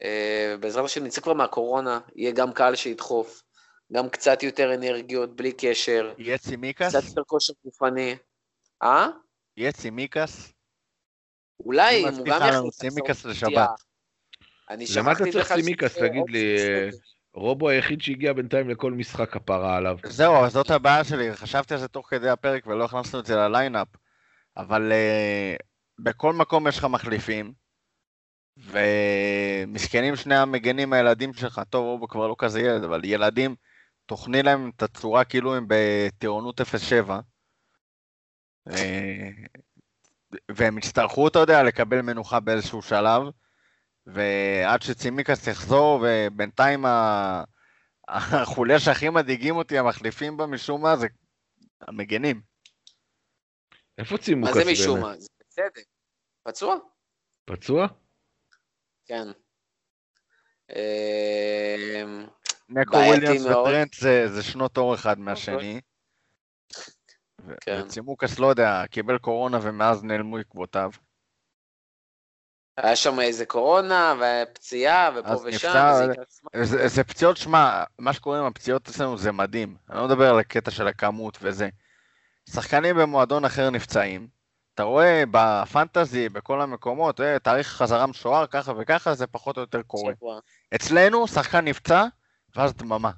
[0.03, 3.43] אה, בעזרת השם נצא כבר מהקורונה, יהיה גם קהל שידחוף,
[3.91, 6.87] גם קצת יותר אנרגיות, בלי קשר, יהיה צימיקס?
[6.87, 8.15] קצת יותר כושר גופני.
[8.83, 9.07] אה?
[9.57, 10.53] יהיה צימיקס?
[11.59, 13.69] אולי, אם הוא גם יכניס לחזור לשבת.
[14.69, 15.47] אני למה אתה צריך?
[15.47, 16.57] שזה תגיד לי.
[17.33, 19.97] רובו היחיד שהגיע בינתיים לכל משחק כפרה עליו.
[20.05, 23.87] זהו, זאת הבעיה שלי, חשבתי על זה תוך כדי הפרק ולא הכנסנו את זה לליינאפ,
[24.57, 25.63] אבל uh,
[25.99, 27.53] בכל מקום יש לך מחליפים,
[28.57, 33.55] ומסכנים שני המגנים הילדים שלך, טוב, רובו כבר לא כזה ילד, אבל ילדים,
[34.05, 37.19] תוכני להם את הצורה כאילו הם בטירונות 07.
[38.69, 39.29] אה,
[40.51, 43.23] והם יצטרכו, אתה יודע, לקבל מנוחה באיזשהו שלב,
[44.05, 47.43] ועד שצימקס יחזור, ובינתיים ה-
[48.07, 51.07] החוליה שהכי מדאיגים אותי, המחליפים בה משום מה, זה
[51.81, 52.41] המגנים.
[53.97, 54.75] איפה צימוקס מה באמת?
[54.77, 55.13] זה משום מה?
[55.17, 55.81] זה בסדר.
[56.43, 56.75] פצוע?
[57.45, 57.87] פצוע?
[59.05, 59.27] כן.
[60.69, 62.25] אמ,
[62.69, 63.45] נקו וויליאמס.
[63.45, 65.81] וטרנט זה, זה שנות אור אחד מהשני.
[67.41, 67.81] ו- כן.
[67.85, 70.91] וצימוקס, לא יודע, קיבל קורונה ומאז נעלמו עקבותיו.
[72.77, 76.65] היה שם איזה קורונה, ופציעה, ופה אז ושם, וזה ייקח זמן.
[76.65, 79.75] זה, זה פציעות, שמע, מה שקורה עם הפציעות אצלנו זה מדהים.
[79.89, 81.69] אני לא מדבר על הקטע של הכמות וזה.
[82.49, 84.27] שחקנים במועדון אחר נפצעים.
[84.75, 89.81] אתה רואה בפנטזי, בכל המקומות, אה, תאריך חזרה משוער, ככה וככה, זה פחות או יותר
[89.81, 90.13] קורה.
[90.13, 90.39] שבוע.
[90.75, 92.05] אצלנו, שחקן נפצע,
[92.55, 93.11] ואז דממה.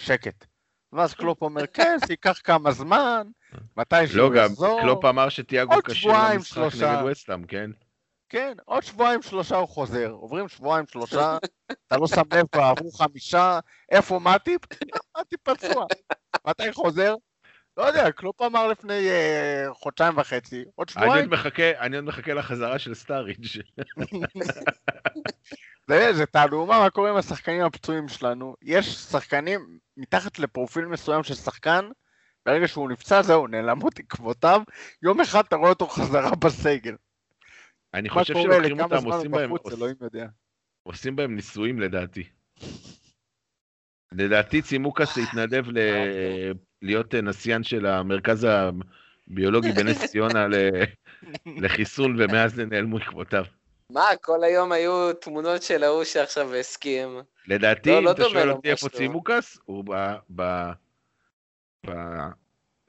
[0.00, 0.44] שקט.
[0.92, 3.26] ואז קלופ אומר, כן, זה ייקח כמה זמן,
[3.76, 4.80] מתי לא, שהוא גם יחזור.
[4.80, 6.74] קלופ אמר שתיאגו שבועיים, למשחק.
[6.74, 7.70] נגד וסטאם, כן?
[8.28, 10.10] כן, עוד שבועיים שלושה הוא חוזר.
[10.10, 11.38] עוברים שבועיים שלושה,
[11.72, 13.58] אתה לא שם לב, כבר עברו חמישה,
[13.90, 14.60] איפה מטיפ?
[15.20, 15.86] מטיפ פצוע.
[16.46, 17.14] מתי חוזר?
[17.76, 21.30] לא יודע, קלופ אמר לפני אה, חודשיים וחצי, עוד אני עוד שבועיים.
[21.30, 23.46] מחכה, אני עוד מחכה לחזרה של סטאריג'.
[25.88, 28.54] זה, זה תעלומה מה קורה עם השחקנים הפצועים שלנו.
[28.62, 31.88] יש שחקנים מתחת לפרופיל מסוים של שחקן,
[32.46, 34.62] ברגע שהוא נפצע, זהו, נעלמות עקבותיו,
[35.02, 36.94] יום אחד אתה רואה אותו חזרה בסגל.
[37.94, 39.50] אני חושב שלוקחים אותם, עושים בהם.
[40.82, 42.24] עושים בהם ניסויים לדעתי.
[44.12, 48.46] לדעתי צימוקס התנדב ל- להיות נשיאן של המרכז
[49.28, 50.70] הביולוגי בנס ציונה ל-
[51.62, 53.44] לחיסול, ומאז נעלמו עקבותיו.
[53.92, 57.08] מה, כל היום היו תמונות של ההוא שעכשיו הסכים.
[57.46, 58.88] לדעתי, לא, אם לא אתה דומה שואל אותי איפה.
[58.88, 60.14] צימוקס, הוא ב...
[60.30, 60.42] ב...
[61.86, 61.90] ב...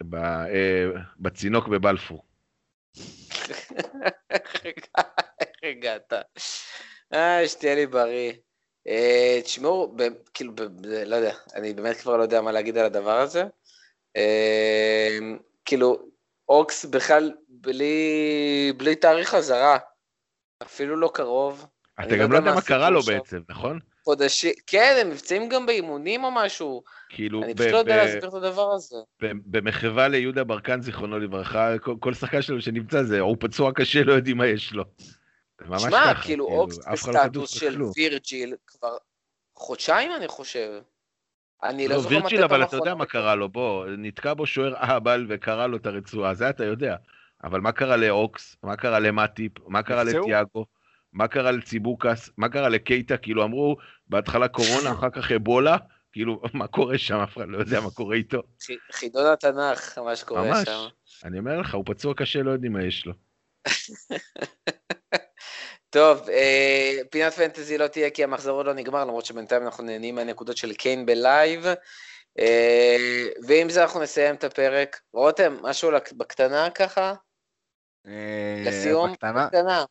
[0.03, 0.15] ב...
[0.15, 0.85] אה,
[1.19, 2.23] בצינוק בבלפור.
[5.39, 6.13] איך הגעת?
[7.13, 8.33] אה, שתהיה לי בריא.
[8.87, 9.95] אה, תשמעו,
[10.33, 10.53] כאילו,
[11.05, 13.43] לא יודע, אני באמת כבר לא יודע מה להגיד על הדבר הזה.
[14.17, 15.17] אה,
[15.65, 15.97] כאילו,
[16.49, 19.77] אוקס בכלל בלי, בלי תאריך חזרה,
[20.63, 21.65] אפילו לא קרוב.
[21.93, 23.01] אתה אני גם לא יודע מה קרה לו.
[23.01, 23.79] בעצם, נכון?
[24.07, 26.83] חודשים, כן, הם נפצעים גם באימונים או משהו.
[27.09, 28.95] כאילו, אני פשוט לא יודע להסביר את הדבר הזה.
[29.21, 34.13] במחווה ליהודה ברקן, זיכרונו לברכה, כל- כל שחקן שלו שנמצא זה, הוא פצוע קשה, לא
[34.13, 34.83] יודעים מה יש לו.
[35.79, 37.91] שמע, ככה, כאילו, אוקס לא בסטטוס של כלום.
[37.95, 38.97] וירג'יל כבר
[39.55, 40.69] חודשיים, אני חושב.
[41.63, 44.45] אני לא לא, זוכר מתי וירג'יל, אבל אתה יודע מה קרה לו, בוא, נתקע בו
[44.45, 46.95] שוער אהבל וקרע לו את הרצועה, זה אתה יודע.
[47.43, 48.55] אבל מה קרה לאוקס?
[48.63, 49.51] מה קרה למטיפ?
[49.67, 50.03] מה קרה?
[50.03, 50.65] לטיאגו?
[51.13, 52.29] מה קרה לציבוקס?
[52.37, 53.17] מה קרה לקייטה?
[53.17, 53.77] כאילו אמרו,
[54.09, 55.77] בהתחלה קורונה, אחר כך אבולה,
[56.11, 57.15] כאילו, מה קורה שם?
[57.15, 58.41] אף אחד לא יודע מה קורה איתו.
[58.65, 60.65] חי- חידון התנ"ך, מה שקורה ממש.
[60.65, 60.87] שם.
[61.23, 63.13] אני אומר לך, הוא פצוע קשה, לא יודעים מה יש לו.
[65.89, 70.15] טוב, אה, פינת פנטזי לא תהיה כי המחזור עוד לא נגמר, למרות שבינתיים אנחנו נהנים
[70.15, 71.65] מהנקודות של קיין בלייב.
[72.39, 75.01] אה, ועם זה אנחנו נסיים את הפרק.
[75.13, 77.13] רותם, משהו בקטנה ככה?
[78.07, 79.11] אה, לסיום?
[79.11, 79.45] בקטנה.
[79.45, 79.85] בקטנה.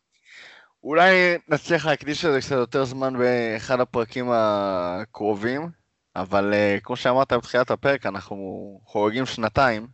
[0.86, 5.70] אולי נצליח להקדיש לזה קצת יותר זמן באחד הפרקים הקרובים,
[6.16, 9.86] אבל אה, כמו שאמרת בתחילת הפרק, אנחנו חוגגים שנתיים,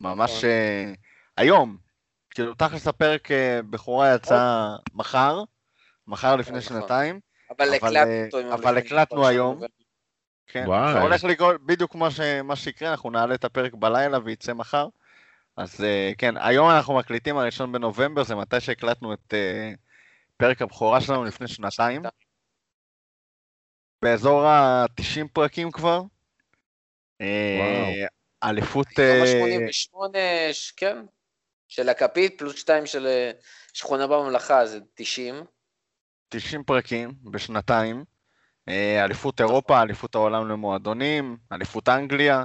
[0.00, 0.44] ממש.
[0.44, 0.92] אה,
[1.36, 1.76] היום,
[2.30, 5.42] כאילו תכלס הפרק אה, בכורה יצא מחר,
[6.06, 6.80] מחר לפני נכון.
[6.80, 7.20] שנתיים,
[8.52, 9.60] אבל הקלטנו אבל היום.
[10.46, 10.64] כן.
[10.66, 12.20] זה הולך לקרות בדיוק מה, ש...
[12.20, 14.88] מה שיקרה, אנחנו נעלה את הפרק בלילה ויצא מחר.
[15.56, 15.84] אז
[16.18, 19.72] כן, היום אנחנו מקליטים הראשון בנובמבר, זה מתי שהקלטנו את אה,
[20.40, 22.02] פרק הבכורה שלנו לפני שנתיים.
[24.02, 26.02] באזור ה-90 פרקים כבר.
[27.20, 28.06] אה.
[28.42, 28.86] אליפות...
[28.98, 30.96] יום אה, ה-88, ש- כן,
[31.68, 33.30] של הכפית, פלוס שתיים של אה,
[33.72, 35.44] שכונה בממלכה, זה 90.
[36.28, 38.04] 90 פרקים בשנתיים.
[38.68, 42.44] אה, אליפות אירופה, אליפות העולם למועדונים, אליפות אנגליה.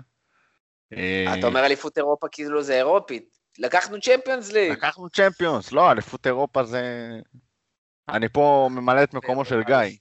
[0.93, 3.37] אה, אתה אומר אליפות אירופה כאילו זה אירופית.
[3.57, 4.71] לקחנו צ'מפיונס ליג.
[4.71, 6.81] לקחנו צ'מפיונס, לא, אליפות אירופה זה...
[8.09, 9.97] אני פה ממלא את מקומו של גיא,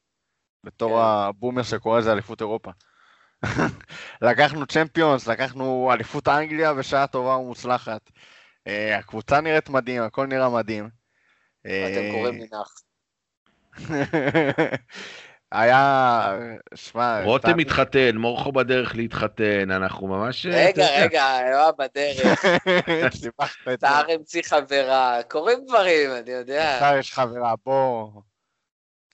[0.64, 1.04] בתור כן.
[1.04, 2.70] הבומר שקורא לזה אליפות אירופה.
[4.22, 8.10] לקחנו צ'מפיונס, לקחנו אליפות אנגליה בשעה טובה ומוצלחת.
[8.66, 10.88] אה, הקבוצה נראית מדהים, הכל נראה מדהים.
[11.66, 12.74] אה, אתם קוראים לי נח.
[15.54, 16.38] היה,
[16.74, 20.46] שמע, רותם מתחתן, מורכו בדרך להתחתן, אנחנו ממש...
[20.46, 22.44] רגע, רגע, לא בדרך.
[23.20, 23.86] סיבכת את זה.
[23.86, 26.74] סער המציא חברה, קורים דברים, אני יודע.
[26.74, 28.10] עכשיו יש חברה, בוא.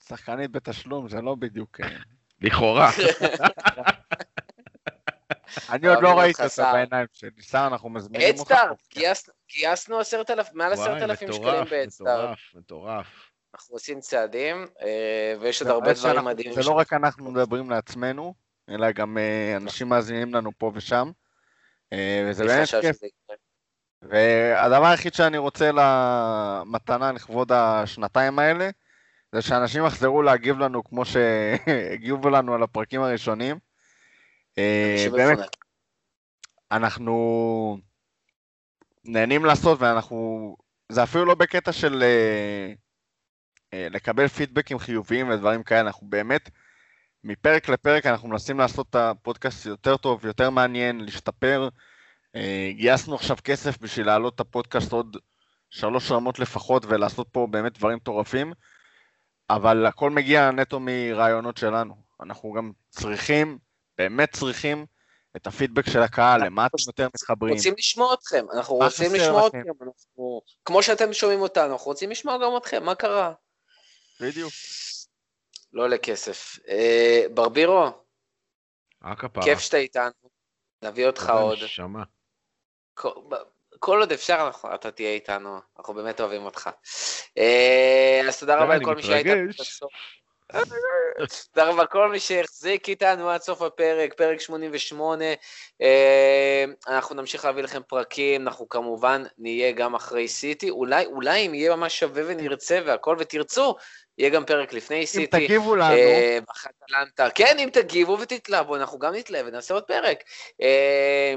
[0.09, 1.81] שחקנית בתשלום, זה לא בדיוק...
[1.81, 1.89] אה,
[2.41, 2.91] לכאורה.
[5.71, 6.73] אני עוד לא אוהבים ראיתי אותה סער.
[6.73, 7.31] בעיניים שלי.
[7.41, 8.53] סער, אנחנו מזמינים אותך.
[8.53, 9.99] אדסטארט, גייסנו
[10.53, 12.19] מעל עשרת אלפים שקלים מטורף, באדסטארט.
[12.19, 13.30] מטורף, מטורף.
[13.55, 16.63] אנחנו עושים צעדים, אה, ויש עוד הרבה דברים מדהימים.
[16.63, 18.35] זה לא רק אנחנו מדברים לעצמנו,
[18.69, 21.11] אלא גם אה, אנשים מאזינים לנו פה ושם.
[21.93, 22.97] אה, וזה באמת כיף.
[24.03, 28.71] והדבר היחיד שאני רוצה למתנה לכבוד השנתיים האלה,
[29.33, 33.59] זה שאנשים יחזרו להגיב לנו כמו שהגיבו לנו על הפרקים הראשונים.
[35.13, 35.39] באמת.
[36.73, 37.79] אנחנו
[39.05, 40.57] נהנים לעשות ואנחנו,
[40.89, 42.03] זה אפילו לא בקטע של
[43.75, 46.51] לקבל פידבקים חיוביים ודברים כאלה, אנחנו באמת,
[47.25, 51.69] מפרק לפרק אנחנו מנסים לעשות את הפודקאסט יותר טוב, יותר מעניין, להשתפר.
[52.37, 55.17] אה, גייסנו עכשיו כסף בשביל להעלות את הפודקאסט עוד
[55.71, 58.53] שלוש רמות לפחות ולעשות פה באמת דברים מטורפים,
[59.51, 61.95] אבל הכל מגיע נטו מרעיונות שלנו.
[62.23, 63.59] אנחנו גם צריכים,
[63.99, 64.87] באמת צריכים,
[65.37, 67.55] את הפידבק של הקהל, למה אתם יותר מתחברים.
[67.55, 69.47] רוצים לשמוע אתכם, אנחנו רוצים לשמוע?
[69.47, 70.41] אתכם, אנחנו...
[70.65, 73.33] כמו שאתם שומעים אותנו, אנחנו רוצים לשמוע גם אתכם, מה קרה?
[74.21, 74.53] בדיוק.
[75.73, 76.59] לא לכסף.
[76.69, 77.87] אה, ברבירו.
[79.45, 80.11] כיף שאתה איתנו,
[80.85, 81.59] נביא אותך עוד.
[81.65, 82.03] נשמה.
[82.95, 83.11] כל-
[83.79, 86.71] כל עוד אפשר, אנחנו- אתה תהיה איתנו, אנחנו באמת אוהבים אותך.
[87.39, 89.93] אה, אז תודה רבה לכל מי שהיה איתנו הסוף.
[91.55, 95.25] תודה רבה לכל מי שהחזיק איתנו עד סוף הפרק, פרק 88.
[95.83, 101.55] אה, אנחנו נמשיך להביא לכם פרקים, אנחנו כמובן נהיה גם אחרי סיטי, אולי, אולי אם
[101.55, 103.75] יהיה ממש שווה ונרצה והכל ותרצו,
[104.21, 105.47] יהיה גם פרק לפני אם סיטי.
[105.47, 107.31] תגיבו לנו, אה, בחטלנטה.
[107.31, 110.25] כן, אם תגיבו ותתלהבו, אנחנו גם נתלהב ונעשה עוד פרק.
[110.63, 111.35] אה,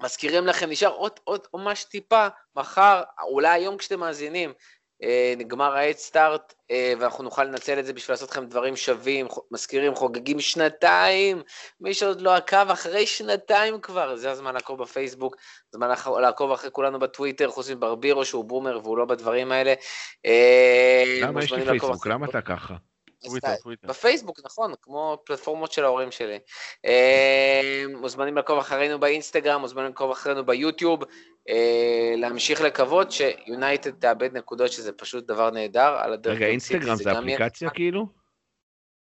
[0.00, 2.26] מזכירים לכם, נשאר עוד, עוד ממש טיפה,
[2.56, 4.52] מחר, אולי היום כשאתם מאזינים,
[5.36, 9.94] נגמר ה-Head Start, אה, ואנחנו נוכל לנצל את זה בשביל לעשות לכם דברים שווים, מזכירים,
[9.94, 11.42] חוגגים שנתיים,
[11.80, 15.36] מי שעוד לא עקב, אחרי שנתיים כבר, זה הזמן לעקוב בפייסבוק,
[15.72, 15.88] זמן
[16.20, 19.74] לעקוב אחרי כולנו בטוויטר, חוץ מברבירו שהוא בומר והוא לא בדברים האלה.
[20.26, 22.06] אה, למה יש לי פייסבוק?
[22.06, 22.74] למה אתה ככה?
[23.24, 23.88] טוויטר, טוויטר.
[23.88, 26.38] בפייסבוק, נכון, כמו פלטפורמות של ההורים שלי.
[26.84, 31.08] אה, מוזמנים לעקוב אחרינו באינסטגרם, מוזמנים לעקוב אחרינו ביוטיוב, אה,
[32.16, 36.36] להמשיך לקוות שיונייטד תאבד נקודות, שזה פשוט דבר נהדר, על הדרך.
[36.36, 37.70] רגע, אינסטגרם זה אפליקציה.
[37.70, 38.06] כאילו?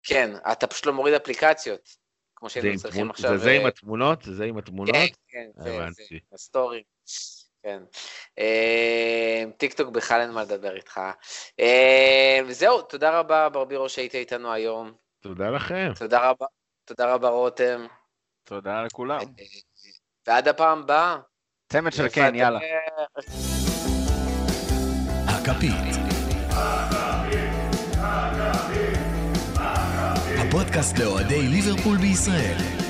[0.03, 1.89] כן, אתה פשוט לא מוריד אפליקציות,
[2.37, 3.31] כמו שהיינו צריכים עכשיו.
[3.31, 4.23] זה זה עם אה, התמונות?
[4.23, 4.95] זה זה עם התמונות?
[4.95, 6.17] כן, כן, זה.
[6.33, 6.83] הסטורי.
[7.63, 7.83] כן.
[8.39, 11.01] אה, טיק טוק בכלל אין מה לדבר איתך.
[11.61, 14.93] אה, וזהו, תודה רבה, ברבירו, שהיית איתנו היום.
[15.21, 15.93] תודה לכם.
[15.99, 16.47] תודה רבה,
[16.85, 17.87] תודה רבה, רותם.
[18.45, 19.21] תודה לכולם.
[20.27, 21.19] ועד הפעם הבאה.
[21.73, 22.35] צמד של כן?
[22.35, 22.59] יאללה.
[25.27, 25.97] הכפית.
[30.39, 32.82] הפודקאסט לאוהדי ליברפול בישראל.